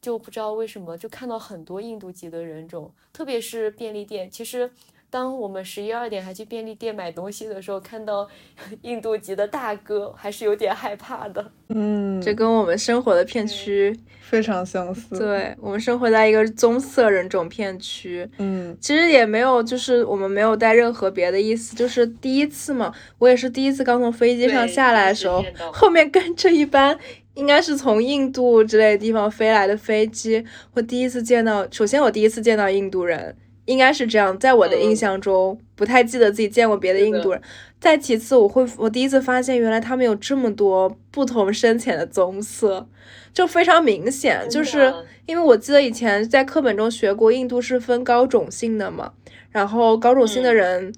[0.00, 4.70] 就不知道为什么就看到很多印度籍的人种，特别是便利店，其实。
[5.10, 8.28] 当我们十一二点还去便利店买东西的时候，看到
[8.82, 11.50] 印度籍的大哥，还是有点害怕的。
[11.68, 15.18] 嗯，这跟我们生活的片区非常相似。
[15.18, 18.28] 对我们生活在一个棕色人种片区。
[18.36, 25.42] 嗯，其实也没有，就是我们没有带任何别的意思，就是第一次嘛，我也是第一次刚从飞机上下来的时候，
[25.72, 26.98] 后面跟着一班
[27.34, 30.44] 应该是从印度之类的地方飞来的飞机，
[30.74, 33.34] 我第一次见到，首先我第一次见到印度人。
[33.68, 37.40] 应该是这样，在我的印象中，不太记得自己见过别的印度人。
[37.78, 42.88] 再其次，我会我第一次发现，原来他们有这么多不同深浅的棕色，
[43.34, 44.48] 就非常明显。
[44.48, 44.92] 就是
[45.26, 49.12] 因为我记得以前在课本中学过，印度是分高种姓的嘛，
[49.50, 50.90] 然后高种姓的人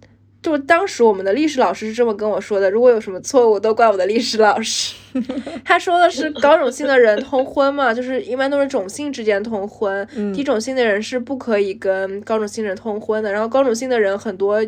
[0.43, 4.95] 就当时我们的历史老师是这么跟我说的，如果有什么错误，都怪我的历史老师。
[5.65, 13.31] 他说的是 高种姓的人通婚嘛，就是一般都是种姓之间通婚，低种姓的人是不可以跟高种姓人通婚的。
[13.31, 14.65] 然后高种姓的人很多。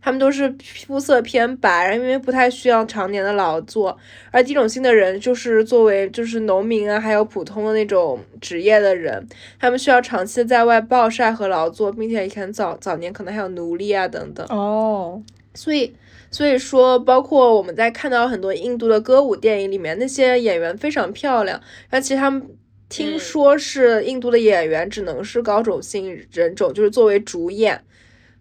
[0.00, 0.54] 他们都是
[0.86, 3.96] 肤色偏白，因为不太需要常年的劳作，
[4.30, 9.26] 而低种姓的人就是作为就是农民啊，还有普通的那种职业的人，
[9.58, 14.46] 他们需要长期在外暴晒和劳作，并且以前早早年可能还有奴隶啊等等。
[14.48, 15.20] 哦，
[15.54, 15.92] 所以
[16.30, 22.40] 所以说，包括我们在看到很多印度的歌舞电影里面，那些演员非常漂亮，而其实他们
[22.88, 27.82] 听说是印度的演员只能是高种姓人种，就是作为主演。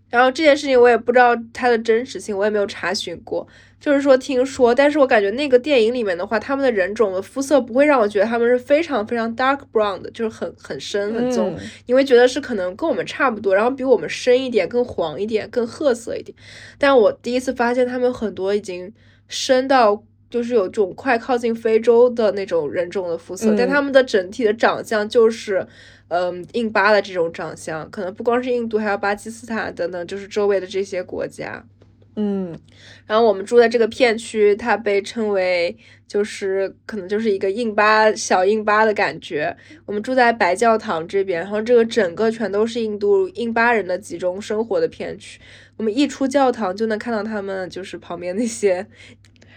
[0.10, 3.48] 然后这件事情我也不知道它的真实性，我也没有查询过。
[3.80, 11.56] 就是说听说，但是我感觉那个电影里面的话，他们的人种的肤色不会让我觉得他们是非常非常 dark brown 的，就是很很深很棕，
[11.86, 16.36] 你会觉得是可能跟我们差不多，然后比我们深一点，更黄一点，更褐色一点。
[16.80, 18.92] 但我第一次发现他们很多已经
[19.28, 25.68] 深到就是有这种快靠近非洲的那种人种的肤色，但他们的整体的长相就是。
[26.10, 31.66] 嗯，印巴的这种长相，可能不光是印度，还有巴基斯坦等等，就是周围的这些国家。
[32.16, 32.58] 嗯，
[33.06, 35.78] 然后我们住在这个片区，它被称为
[36.08, 39.56] 就是可能就是一个印巴小印巴的感觉。
[39.86, 45.40] 我们住在白教堂这边，然后这个整个全都是印度印巴人的集中生活的片区。
[45.76, 48.84] 我们一出教堂就能看到他们就是旁边那些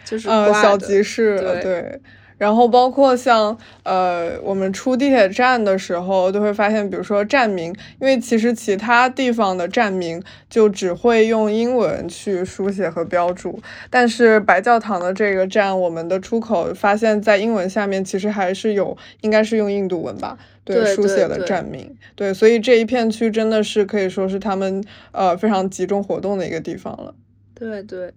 [0.05, 1.99] 就是呃小集市，对。
[2.41, 7.67] 然后包括像呃，我们出地铁站的时候，都会发现，比如说站名，
[8.01, 13.61] 因为其实其他地方的站名就只会用英文去书写和标注，
[13.91, 24.83] 但是白教堂的这个站，我们的出口发现，在英文下面其实还是有，应该是用印度文吧，对书写的站名，对，所以这一片区真的是可以说是他们
[25.13, 27.15] 呃非常集中活动的一个地方了。
[27.55, 28.15] 对对，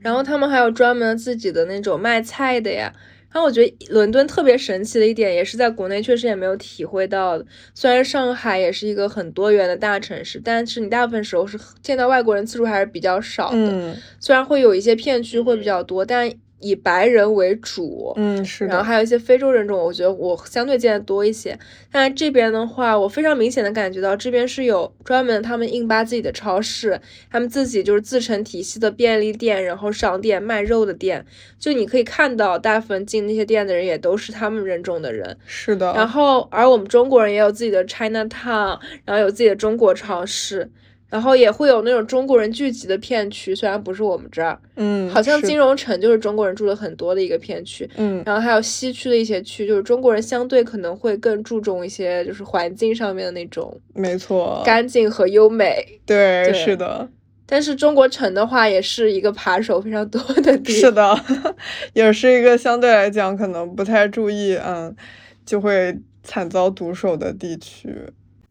[0.00, 2.92] 然后他们还有专门自己的那种卖菜的呀。
[3.32, 7.46] 然后我觉得伦敦特别神奇的一点，也是在国内确实也没有体会到的。
[7.74, 13.96] 虽然上海也是一个很多元的大城市，但是你大部分时候是见到外国人次数还是比较少的。
[14.20, 16.30] 虽然会有一些片区会比较多，但。
[16.62, 21.58] 以白人为主，嗯是，然后还有一些非洲人种，我觉得我相对见的多一些。
[21.90, 26.98] 但是这边的话，我非常明显的感觉到这边是有专门他们印巴自己的超市，
[27.30, 31.26] 他们自己就是自成体系的便利店，然后商店卖肉的店，
[31.58, 35.92] 就你可以看到大部分进那些店的人也都是他们人种的人，是的。
[35.94, 40.70] 然后而我们中国人也有自己的 China Town，然后有自己的中国超市。
[41.12, 57.06] 然后也会有那种中国人聚集的片区，虽然不是我们这儿，嗯，好像金融城就是中国人住的很多的一个片区，嗯，然后还有西区的一些区，就是中国人相对可能会更注重一些，就是环境上面的那种，没错，干净和优美，对，是的。
[57.44, 61.14] 但是中国城的话，也是一个扒手非常多的地，是的，
[61.92, 64.96] 也是一个相对来讲可能不太注意，嗯，
[65.44, 67.94] 就会惨遭毒手的地区。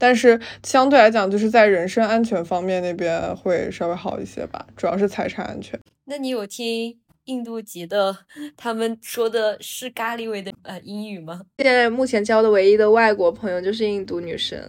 [0.02, 5.80] 但是相对来讲，就是在人身安全方面那边会稍微好一些吧，主要是财产安全。
[6.06, 8.18] 那你有听印度籍的
[8.58, 11.42] 他们说的是咖喱味的呃英语吗？
[11.60, 14.60] 现在目前交的唯一的外国朋友就是印度女生，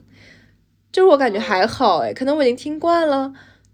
[0.92, 3.32] 就是我感觉还好哎，可能我已经听惯了。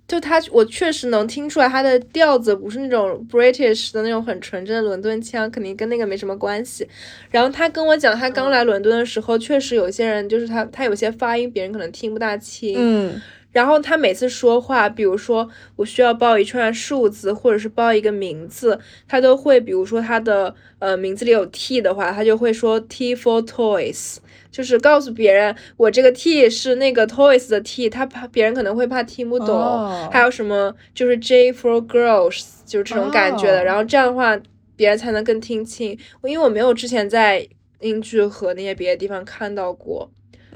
[0.08, 6.88] 就他，我确实能听出来他的调子不是那种 British 的那种很纯正的伦敦腔，肯定跟那个没什么关系。
[7.30, 12.74] 然后他跟我讲，他刚来伦敦的时候，确实有些人就是他，他有些发音别人可能听不大清。
[12.78, 13.20] 嗯。
[13.58, 18.78] 然后他每次说话，比如说我需要报一串数字，或者是报一个名字，
[19.08, 24.18] 他都会，比如说他的呃名字里有 T 的话，他就会说 T for toys。
[24.52, 30.08] 就是告诉别人我这个 T 是那个 toys 的 T，他怕别人可能会怕听不懂。
[30.12, 33.64] 还有什么就是 J for girls，就是这种感觉的。
[33.64, 34.38] 然后这样的话，
[34.76, 35.98] 别人才能更听清。
[36.22, 37.44] 因为我没有之前在
[37.80, 40.08] 英剧和那些别的地方看到过。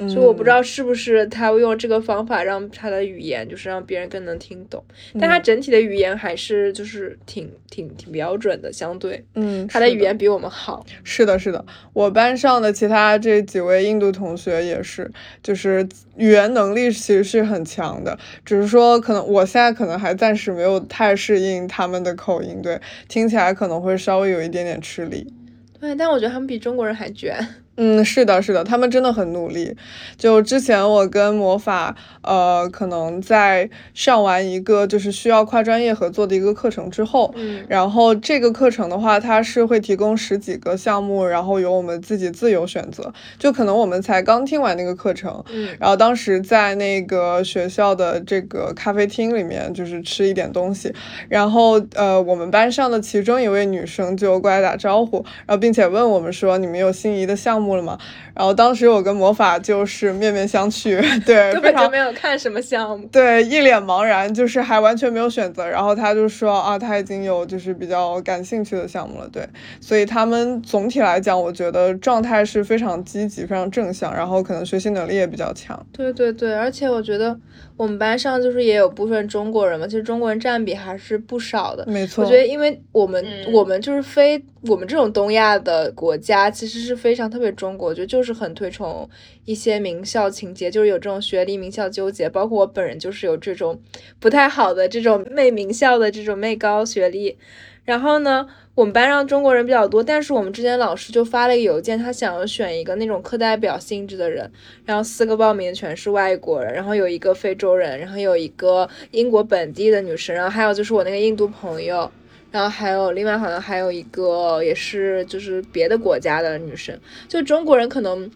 [0.09, 4.83] 所以我不知道是不是他用这个方法让他的语言就是让别人更能听懂，
[5.21, 10.85] 但他整体的语言还是就是挺挺挺标准的，相对，嗯，他的语言比我们好。
[11.05, 15.11] 是的，是的，我班上的其他这几位印度同学也是，
[15.43, 15.87] 就是
[16.17, 25.33] 语言能力其实是很强的，只是说可能我现在可能还暂时没有太适应他们的口音，对，听起来可能会稍微有一点点吃力。
[25.79, 27.37] 对，但我觉得他们比中国人还卷。
[27.77, 29.75] 嗯，是的，是的，他们真的很努力。
[30.19, 43.13] 就之前我跟魔法，呃，可能在上完一个就是需要跨专业合作的一个课程之后，嗯然后这个课程的话，它是会提供十几个项目，然后由我们自己自由选择。
[43.39, 50.93] 就可能我们才刚听完那个课程，嗯然后当时在那个学校的这个咖啡厅里面，就是吃一点东西，
[51.29, 57.99] 然后呃，我们班上的其中一位女生就过来打招呼，然后并且问我们说：“你们有心仪的项目了嘛？”
[58.35, 63.07] 然后当时我跟魔法就是面面相觑， 对，根本就没有看什么项目。
[63.13, 65.69] 对，一脸茫然，就是还完全没有选择。
[65.69, 69.47] 然后他就说啊，他已经有就是比较感兴趣的项目了，对。
[69.81, 75.79] 所以他们总体来讲，我觉得状态是非常积极、非常正向，然后可能学习能力也比较强。
[75.93, 77.39] 对对对，而且我觉得
[77.83, 81.85] 我们班上就是也有部分中国人嘛，其实中国人占比还是不少的。
[81.89, 89.11] 没错，我觉得，因为我们、嗯我们就是非我们这种东亚的国家，其实是非常特别中国，我觉得就是很推崇
[89.47, 92.31] 一些名校情节，就是有这种学历名校纠结。
[92.31, 93.81] 包括我本人就是有这种
[94.21, 97.37] 不太好的这种媚名校的这种媚高学历。
[97.85, 104.51] 然后呢，我们班上中国人比较多，但是我们之前老师就发了一个邮件，他想要选一个那种课代表性质的人，
[104.85, 112.11] 然后四个报名全是外国人，然后有一个非洲人，然后有一个英国本地的女生，然后还有就是我那个印度朋友。
[112.51, 116.95] 然后还有另外好像还有一个也是就是别的国家的女生，
[117.27, 118.31] 就中国人可能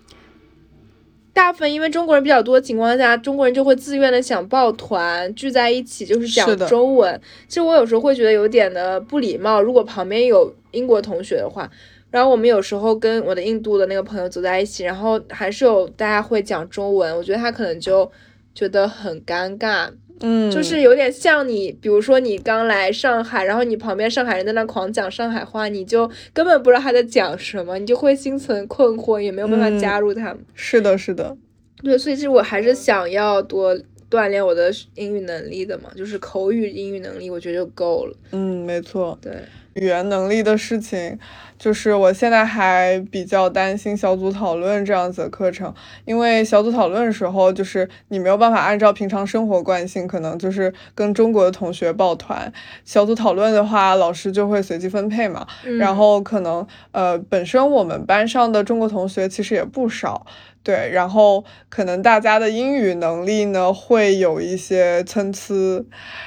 [1.36, 7.20] 大部分因为中国人比较多的情况下，中国人就会自愿的想抱团聚在一起，就是讲中文。
[7.46, 11.70] 其实我有时候会觉得有点的不礼貌，如果旁边有英国同学的话。
[12.10, 18.10] 然后我们有时候跟我的印度的那个朋友走在一起，然后还是有大家会讲中文，我觉得他可能就
[18.54, 19.90] 觉得很尴尬，
[20.20, 29.78] 嗯，就是有点像你，比如说你刚来上海，然后你旁边上海人在那狂讲上海话，你就根本不知道他在讲什么，你就会心存困惑，也没有办法嗯。
[29.78, 30.38] 加入他们。
[30.54, 31.36] 是的，是的，
[31.82, 33.78] 对，所以其实我还是想要多
[34.10, 38.16] 锻炼我的英语能力的嘛，就是口语英语能力，我觉得就够了。
[38.30, 39.18] 嗯，没错。
[39.20, 39.32] 对，
[39.74, 41.18] 语言能力的事情，
[41.58, 52.52] 就是我现在还比较担心小组讨论这样子的课程，因为小组讨论的时候，就是你没有办法按照平常生活惯性，可能就是跟中国的同学抱团。
[52.84, 55.46] 小组讨论的话，老师就会随机分配嘛，
[55.78, 60.26] 然嗯后可能呃，本身我们班上的中国同学其实也不少。
[60.66, 65.54] 对，然后可能大家的英语能力呢会有一些参差，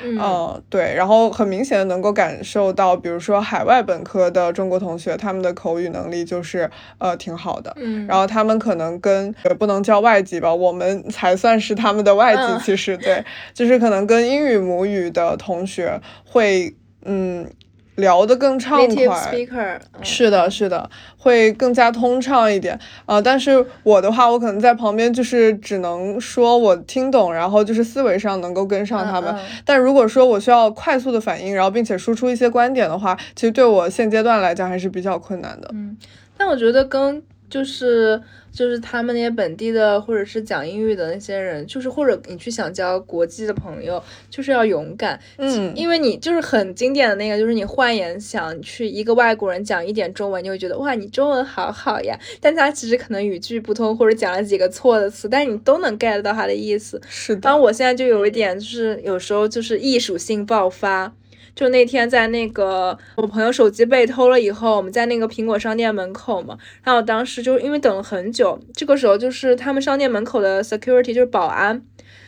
[0.01, 0.17] 嗯。
[0.17, 12.59] 嗯，对，然后很明显的能够感受到，比如说海外本科的中国同学，他们的口语能力就是呃挺好的，嗯，然后他们可能跟也不能叫外籍吧，我们才算是他们的外籍，嗯。
[12.63, 13.21] 其实对，
[13.53, 16.73] 就是可能跟英语母语的同学会
[17.03, 17.45] 嗯
[17.99, 19.79] 聊得更畅快。
[20.01, 29.31] 是的，是的，会更加通畅一点啊、但是我的话，我可能在旁边就是只能说我听懂，然后就是思维上能够跟上他们。
[29.33, 35.69] 嗯嗯但如果说我需要快速的反应，然后并且输出一些观点的话，其实对我现阶段来讲还是比较困难的。
[35.73, 35.95] 嗯，
[36.37, 38.21] 但我觉得跟就是
[38.51, 57.01] 就是他们那些本地的或者是讲英语的那些人，就是或者你去想交国际的朋友，就是要勇敢，嗯，因为你就是很经典的那个，就是你换言想去一个外国人讲一点中文，你会觉得哇，你中文好好呀，但他其实可能语句不通或者讲了几个错的词，但是你都能 get 到他的意思。
[57.07, 61.13] 是的，然后我现在就有一点，就是有时候就是艺术性爆发。
[61.59, 71.83] 就那天在那个我朋友手机被偷了以后，我们在那个苹果商店门口嘛，然后我当时就因为等了很久，这个时候就是他们商店门口的 security 就是保安，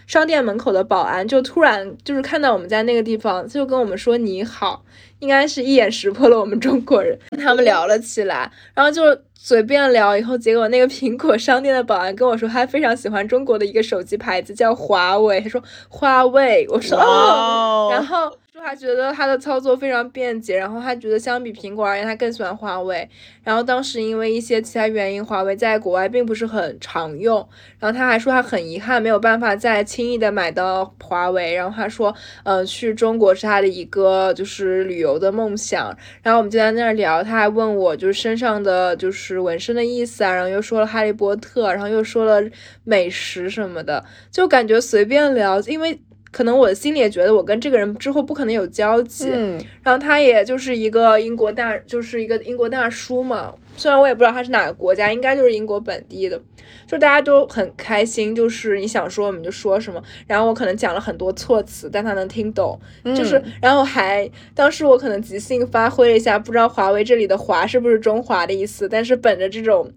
[0.05, 4.84] 商店门口的保安就突然就是看到我们在那个地方，就跟我们说你好，
[5.19, 17.89] 应该是一眼识破了我们中国人， 他们聊了起来，然后就随便聊，以后结果那个苹果商店的保安跟我说，他非常喜欢中国的一个手机牌子叫华为，他说华为，我说哦，哦。
[17.93, 23.09] 然后说他觉得他的操作非常便捷，然后他觉得相比苹果而言，他更喜欢华为。
[23.43, 27.38] 然后当时因为一些其他原因，华为在国外并不是很常用。
[27.80, 31.53] 然后他还说他很遗憾没有办法再轻易的买到华为。
[31.55, 35.95] 然后他说，呃，去中国是他的一个就是旅游的梦想。
[36.22, 42.47] 然后我们就在那儿聊，他还问我就是身上的就是纹身的意思啊，然后又说了哈利波特，然后又说了
[42.84, 45.99] 美食什么的，就感觉随便聊，因为。
[46.32, 56.39] 可能我的心里也觉得我跟这个人之后不可能有交集，嗯，然后他也就是一个英国大，就是一个英国大叔嘛，虽然我也不知道他是哪个国家，应该就是英国本地的，
[56.86, 62.79] 就大家都很开心，就是你想说我们就说什么，然后我可能讲了很多措辞，但他能听懂，
[63.15, 69.91] 就是嗯然后还当时我可能即兴发挥了一下，不知道华为这里的华是不是中华的意思，但是本着这种。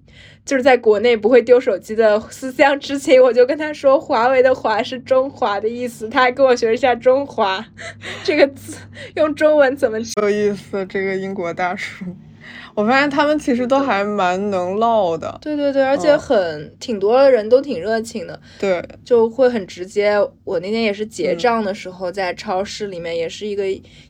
[0.45, 7.65] 就是在国内不会丢手机的思乡之情，我就跟他说华为的“华”是中华的意思，他还跟我学了一下“中华”
[8.23, 8.77] 这个字，
[9.17, 12.05] 用中文怎么 有意思，这个英国大叔，
[12.75, 16.19] 我发现他们其实都还蛮能唠的，对对对，而且嗯。
[16.19, 20.17] 很、挺多人都挺热情的，对，就会很直接。
[20.43, 21.39] 我那天也是结嗯。
[21.39, 23.65] 账的时候，在超市里面也是一个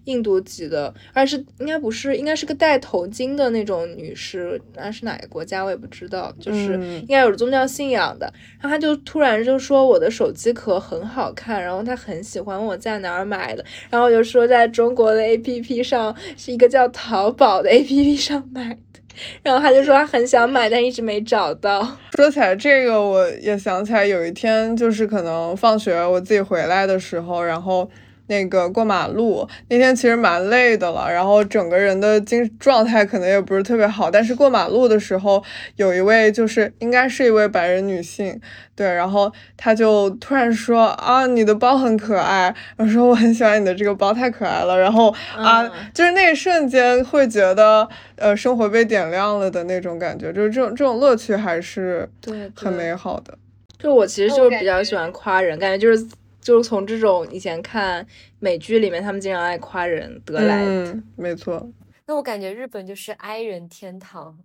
[0.04, 7.00] 印度籍的，而是应该不是，应该是个戴头巾的那种女士，那是哪个国家我也不知道，就是嗯。
[7.02, 8.32] 应该有宗教信仰的。
[8.60, 19.00] 然后她就突然就说我的手机壳很好看，然后她很喜欢问我在哪儿买的，然后我就说在中国的 APP 上是一个叫淘宝的 APP 上买的。
[19.42, 21.86] 然后他就说他很想买，但一直没找到。
[22.16, 27.88] 说起来这个，我也想起来有一天，就是可能放学我自己回来的时候，然后
[28.26, 35.42] 那个过马路，那天其实蛮累的了，然后整个人的精状态可能也不是特别好，但是过马路的时候，
[35.76, 38.40] 有一位就是应该是一位白人女性，
[38.74, 53.36] 对，然后她就突然说啊，你的包很可爱， 我说我很喜欢你的这个包，太可爱了，然后啊，嗯就是那一瞬间会觉得呃生活被点亮了的那种感觉，就是这种这种乐趣还是对很美好的。
[53.78, 56.06] 就我其实就是比较喜欢夸人，感觉就是
[56.44, 58.06] 就是从这种以前看
[58.38, 60.92] 美剧里面，他们经常爱夸人得来的。
[60.92, 61.68] 嗯，没错，
[62.04, 64.38] 那我感觉日本就是 i 人天堂，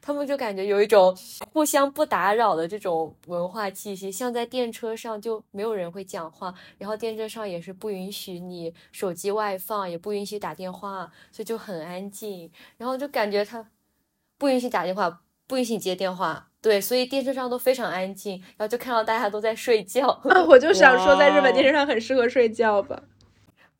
[0.00, 1.16] 他们就感觉有一种
[1.52, 13.68] 互相不打扰的这种文化气息，像在电车上就没有人会讲话，然后电车上也是不允许你手机外放，也不允许打电话，所以就很安静，然后就感觉他
[14.38, 16.49] 不允许打电话，不允许接电话。
[16.62, 20.08] 对，所以电车上都非常安静，然后就看到大家都在睡觉。
[20.08, 23.02] 啊， 我就想说，在日本电车上很适合睡觉吧。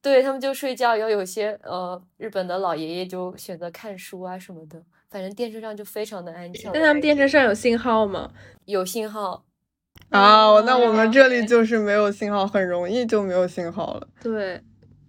[0.03, 6.71] 对他们就睡觉，然后有些呃日本的老爷爷就选择看书啊什么的，反正电车上就非常的安静。
[6.73, 8.31] 那他们电车上有信号吗？
[8.65, 9.45] 有信号，
[10.09, 14.55] 啊，那我们这里就是没有信号，很容易就没有信号了，对，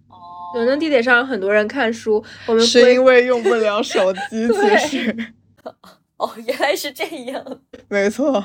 [0.08, 0.18] 哦
[0.56, 4.46] 伦敦地铁上有很多人看书，我们是因为用不了手机，
[4.86, 5.32] 其实
[6.22, 7.44] 哦，原来是这样。
[7.90, 8.44] 没错，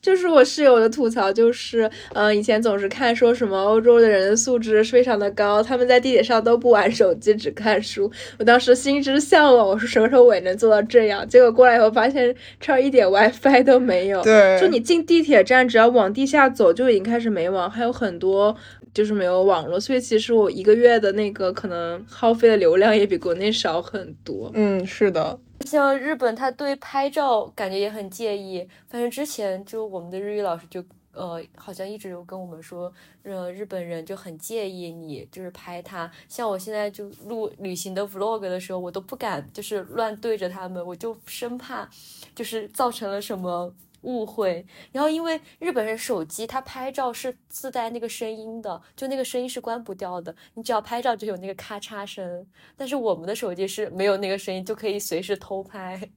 [0.00, 8.10] 就是我室友的吐槽，就是，嗯、以前总是看说什么欧洲的人的素质非常的高，他们在地铁上都不玩手机，只看书。
[8.38, 11.28] 我当时心之向往，我说什么时候我也能做到这样？
[11.28, 14.22] 结果过来以后发现这儿一点 WiFi 都没有。
[14.22, 18.56] 对，就你进地铁站，只要往地下走就已经开始没网，还有很多
[18.94, 24.50] 就是没有网络，所以其实我一个月的那个可能耗费的流量也比国内少很多。
[24.54, 28.68] 嗯，是的，像日本，他对拍照感觉也很介意。
[28.88, 32.92] 反正之前就我们的日语老师就呃，好像一直有跟我们说，
[33.24, 36.10] 呃，日本人就很介意你就是拍他。
[36.28, 41.88] 像我现在就录旅行的 vlog 的时候，我都不敢就是乱对着他们，我就生怕
[42.34, 43.72] 就是造成了什么。
[44.02, 52.46] 误会，然后因为日本人手机它拍照是自带那个声音的，就那个声音是关不掉的，你只要拍照就有那个咔嚓声。
[52.76, 56.10] 但是我们的手机是没有那个声音，就可以随时偷拍。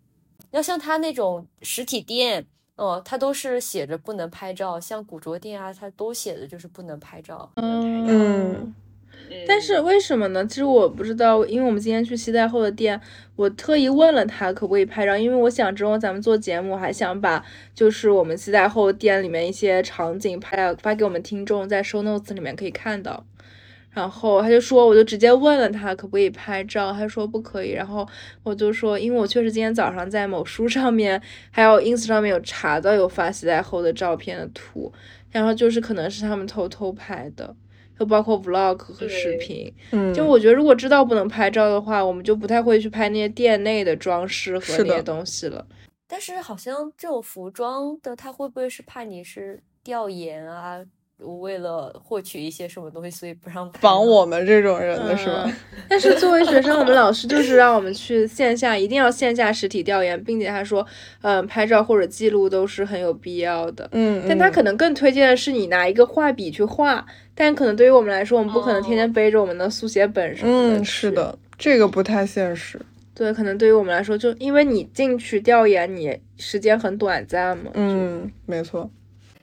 [0.52, 7.52] 要像他那种实体店，哦、它都是写着不能拍照，像古着店啊，它都写的就是不能拍照。
[7.56, 8.74] 嗯，
[9.48, 10.46] 但是为什么呢？
[10.46, 13.00] 其实我不知道，因为我们今天去西太后的店，
[13.36, 17.44] 我特意问了他可不可以拍照，因为我想之后咱们做节目，还想把
[17.74, 23.26] 就是我们西太后店里面一些场景拍发给我们听众，在 show notes 里面可以看到。
[23.92, 27.70] 然后他就说，我就直接问了他可不可以拍照，他说不可以。
[27.70, 28.08] 然后
[28.42, 31.22] 我就说，因为我确实今天早上在某书上面，
[31.52, 34.92] 还有 ins 上面有查到有发西太后的照片的图，
[35.30, 37.56] 然后就是可能是他们偷偷拍的，
[38.00, 39.74] 就包括 vlog 和视频。
[39.92, 45.66] 嗯，就我觉得，如果知道不能拍照的话，我们就不太会去拍那些店内的装饰和那些东西了。
[46.08, 50.84] 但是好像这种服装的，它会不会是怕你是调研啊？
[51.24, 55.44] 为了获取一些什么东西，所以不让绑我们这种人的是吧？
[55.46, 55.54] 嗯
[55.90, 60.86] 但是作为学生，我们老师就是让我们去线下，一定要线下实体调研，并且他说，
[61.22, 63.88] 嗯，拍照或者记录都是很有必要的。
[63.92, 70.78] 嗯，但他嗯可能更推荐的是你拿一个画笔去画，但可能对于我们来说，我们不可能天天哦背着我们的速写本什么的。
[70.80, 71.12] 嗯，是。
[71.12, 72.80] 的，这个不太现实。
[73.16, 77.70] 对，可能对于我们来说，就因为你进去调研，你时间很短暂嘛。
[77.76, 78.90] 嗯，没错。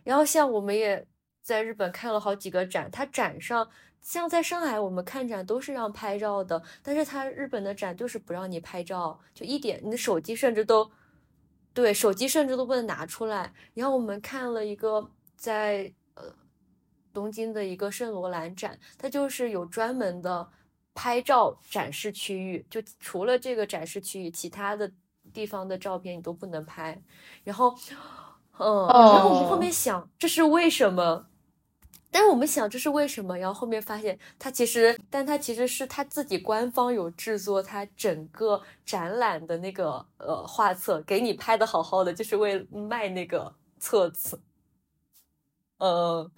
[0.03, 1.05] 然后像我们也
[1.51, 3.69] 在日本看了好几个展，它展上
[4.01, 10.89] 像在上海我们看展都是让拍照的，但是它日本的展就是不让你拍照，就一点你的手机甚至都
[11.75, 13.53] 对，手机甚至都不能拿出来。
[13.75, 16.23] 然后我们看了一个在呃
[17.13, 20.49] 东京的一个圣罗兰展，它就是有专门的
[20.95, 24.89] 拍照展示区域，就除了这个展示区域，其他的
[25.33, 26.97] 地方的照片你都不能拍。
[27.43, 27.75] 然后，
[28.57, 31.27] 嗯，然后我们后面想，这是为什么？
[32.11, 33.39] 但是我们想这是为什么？
[33.39, 44.41] 然后后面发现，他其实，但他其实是他自己官方有制作他整个展览的那个呃画册，给你拍的好好的，就是为卖那个册子。
[45.83, 46.31] 嗯，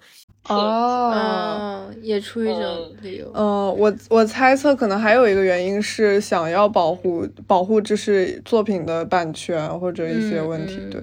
[0.44, 3.28] 哦，也出于这种理由。
[3.34, 10.76] 嗯，我我猜测可能还有一个原因是想要保护保护，就是作品的版权或者一些问题。
[10.88, 11.02] 对，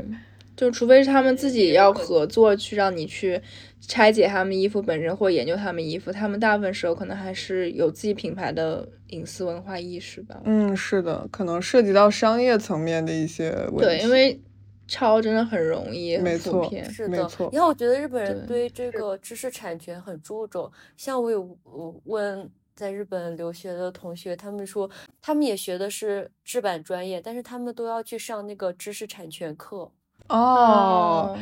[0.60, 3.42] 就除非是他们自己要合作去让你去。
[3.88, 10.42] 拆解他们衣服本身，或研究他们衣服，他们大部分时候可能还是有自己品牌的隐私文化意识吧。
[10.44, 13.86] 嗯，是的，可能涉及到商业层面的一些问题。
[13.86, 14.38] 对，因为
[14.86, 17.20] 抄真的很容易，没错，是的。
[17.54, 20.70] 然后我觉得日本人对这个知识产权很注重。
[20.98, 21.58] 像我有
[22.04, 24.88] 问在日本留学的同学，他们说
[25.22, 29.90] 他们也学的是制版专业，但是他们都要去上那个知识产权课。
[30.30, 31.38] 哦。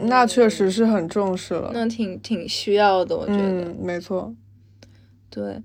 [0.00, 3.42] 那确实是很重视了，那挺挺需要的，我觉得。
[3.42, 4.32] 嗯，没错。
[5.28, 5.60] 对。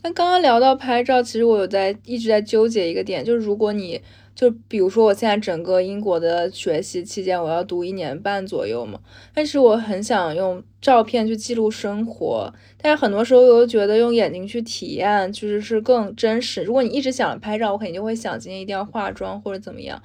[0.00, 4.00] 但刚刚聊到拍照，其实我有在一直在纠结一个点，就是如果你
[4.34, 8.98] 就比如说我现在整个英国的学习期间，我要读一年半左右嘛，
[9.34, 12.50] 但是我很想用照片去记录生活，
[12.80, 16.62] 但是很多时候我又觉得用眼睛去体验其实是更真实。
[16.62, 20.02] 如果你一直想着拍照，我肯定就会想今天一定要化妆或者怎么样。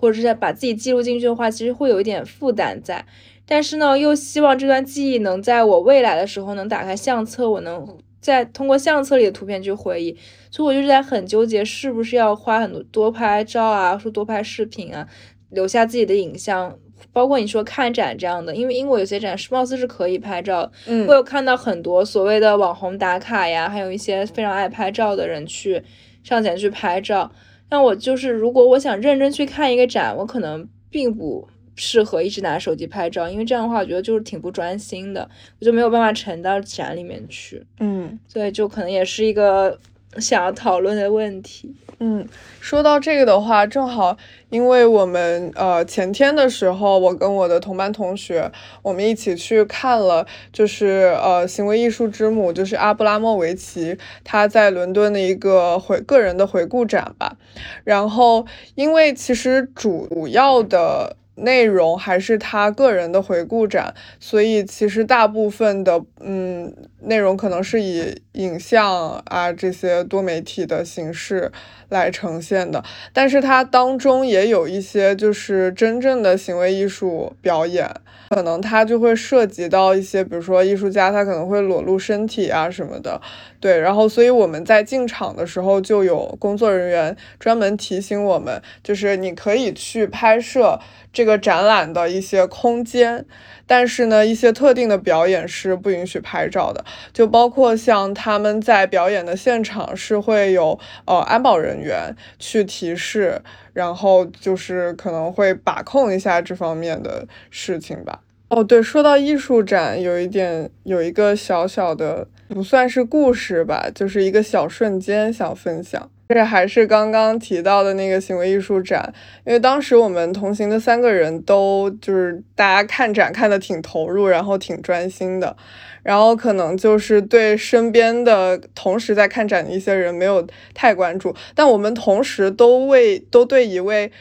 [0.00, 3.04] 或者是在把自己记录进去的话，其实会有一点负担在，
[3.44, 7.86] 但是呢，又希望这段记忆能在我未来的时候能打开相册，我能
[8.18, 10.16] 再通过相册里的图片去回忆，
[10.50, 15.06] 所以我就是在很纠结，是不是要花很多多拍照啊，说多拍视频啊，
[15.50, 16.74] 留下自己的影像，
[17.12, 25.82] 包括你说看展这样的，因为英国有些展是貌似是可以拍照，嗯，我有看到很多所谓的网红打卡呀，还有一些非常爱拍照的人去
[26.22, 27.30] 上前去拍照。
[27.70, 35.28] 那我就是，如果我想认真去看一个展，我可能并不适合一直拿手机拍照，因为这样的话，我觉得就是挺不专心的，
[35.60, 37.64] 我就没有办法沉到展里面去。
[37.78, 39.78] 嗯，所以就可能也是一个
[40.18, 41.74] 想要讨论的问题。
[42.02, 42.26] 嗯，
[42.60, 44.16] 说到这个的话，正好
[44.48, 48.50] 因为我们呃前天的时候，我跟我的同班同学，
[48.82, 57.36] 我们一起去看了，就是呃行为艺术之母，就是阿布拉莫维奇他在伦敦的一个回个人的回顾展吧。
[57.84, 61.16] 然后因为其实主要的。
[61.36, 71.50] 内容还是他个人的回顾展，所以其实大部分的嗯内容可能是以影像啊这些多媒体的形式
[71.88, 77.90] 来呈现的，但是它当中也有一些就是真正的行为艺术表演。
[78.30, 83.20] 可能它就会涉及到一些，比如说艺术家他可能会裸露身体啊什么的，
[83.58, 83.76] 对。
[83.80, 90.78] 然后，所以我们在进场的时候就有工作人员专门提醒我们，就是你可以去拍摄
[91.12, 93.26] 这个展览的一些空间。
[93.70, 103.40] 但是呢，一些特定的表演是不允许拍照的，就包括像他们在表演的现场是会有呃安保人员去提示，
[103.72, 108.22] 然后就是可能会把控一下这方面的事情吧。
[108.48, 116.10] 哦，对，说到艺术展，有一点有一个小小的不算是故事吧，就是一个小瞬间想分享。
[116.34, 119.12] 这还是刚刚提到的那个行为艺术展，
[119.44, 125.56] 因为当时我们同行的三个人都就是大家看展看的挺投入，然后挺专心的，
[126.04, 134.12] 然后可能就是对身边的同时在看展的一些人没有太关注，但我们同时都为都对一位。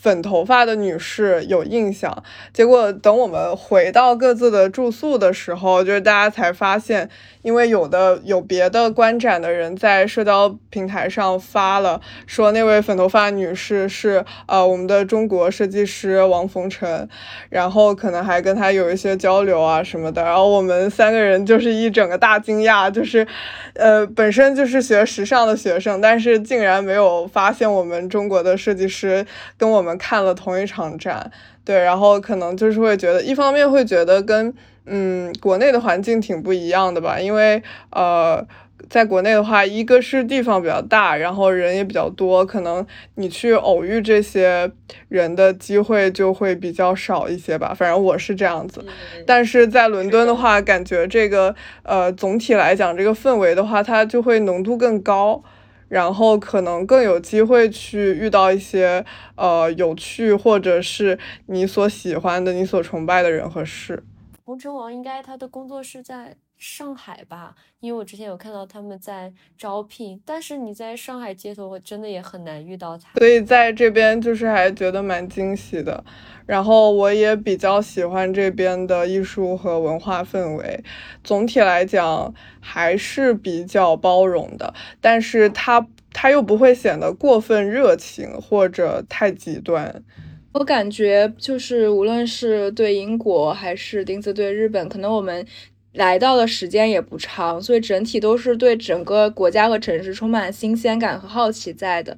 [0.00, 2.22] 粉头发的女士有印象，
[2.52, 7.10] 结果等我们回到各自的住宿的时候，就是大家才发现，
[7.42, 17.08] 因为有的有别的观展的人在社交平台上发了，说那位粉头发女士是呃我们的中国设计师王逢辰，
[17.48, 23.26] 然后可能还跟他有一些交流啊什么的，然后我们三个人就是一整个大惊讶，就是
[23.74, 29.26] 呃本身就是学时尚的学生，但是竟然没有发现我们中国的设计师
[29.56, 29.77] 跟我。
[29.78, 31.30] 我们看了同一场展，
[31.64, 34.52] 对，然后可能就是会觉得，一方面会觉得跟
[34.84, 38.44] 嗯国内的环境挺不一样的吧，因为呃，
[38.90, 44.70] 在国内的话，一个是地方比较大，然后人也比较多，可能你去偶遇这些
[45.08, 47.74] 人的机会就会比较少一些吧。
[47.74, 48.82] 反正我是这样子，
[49.26, 55.42] 但是在伦敦的话，感觉这个呃总体来讲，这个氛围的话，它就会浓度更高。
[55.88, 59.04] 然后可能更有机会去遇到一些
[59.36, 64.04] 呃有趣或者是你所喜欢的、你所崇拜的人和事。
[64.44, 67.54] 红尘王应该他的工作室在上海吧？
[67.80, 73.18] 因为我之前有看到他们在招聘，但是你在上海街头我真的也很难遇到他。
[73.18, 76.04] 所以在这边就是还觉得蛮惊喜的。
[76.44, 80.82] 然后我也比较喜欢这边的艺术和文化氛围，
[81.22, 90.02] 总体来讲还是比较包容的，但是他他又不会显得过分热情或者太极端。
[90.54, 95.46] 我感觉就是无论是对英国还是丁子对日本，可能我们
[95.92, 102.16] 来到的时间也不长，所以整体都是对整个国家和城市充满新鲜感和好奇在的。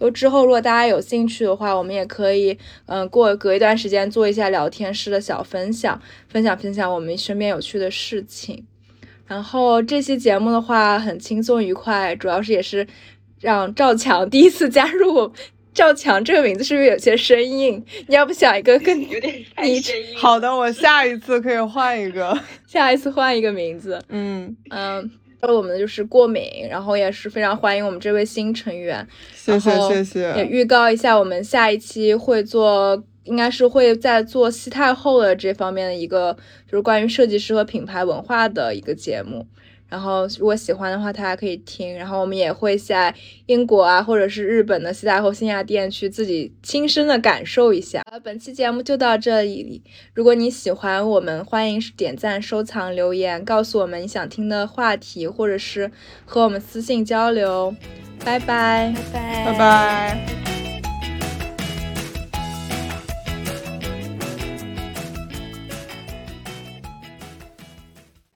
[0.00, 8.66] 就之后，如果大家有兴趣的话，我们也可以，嗯，过隔一段时间做一下聊天室的小分享，分享分享我们身边有趣的事情。
[9.28, 12.84] 然后这期节目的话很轻松愉快，主要是也是
[13.40, 15.32] 让赵强 第一次加入。
[15.74, 17.84] 赵强这个名字是不是有些生硬？
[18.08, 19.82] 你要不想一个更 有点你
[20.16, 24.02] 好的，我下一次可以换一个， 下一次换一个名字。
[24.08, 25.10] 嗯嗯。
[25.42, 29.04] 我们就是过敏，然后也是非常欢迎我们这位新成员。
[29.34, 30.20] 谢谢谢谢。
[30.36, 36.32] 也预告一下，我们下一期会做，应该是会在做西太后的这方面的一个，
[36.70, 39.44] 就是关于设计师和品牌文化的一个节目。
[39.92, 41.94] 然后，如果喜欢的话，大家可以听。
[41.94, 43.14] 然后，我们也会在
[43.44, 48.02] 英国啊，或者是日本的西太后新亚店去自己亲身的感受一下。
[48.24, 49.82] 本期节目就到这里。
[50.14, 55.90] 如果你喜欢我们，欢迎点赞、收藏、留言，告诉我们你想听的话题，或者是
[56.24, 57.76] 和我们私信交流。
[58.24, 60.71] 拜拜，拜拜，拜拜。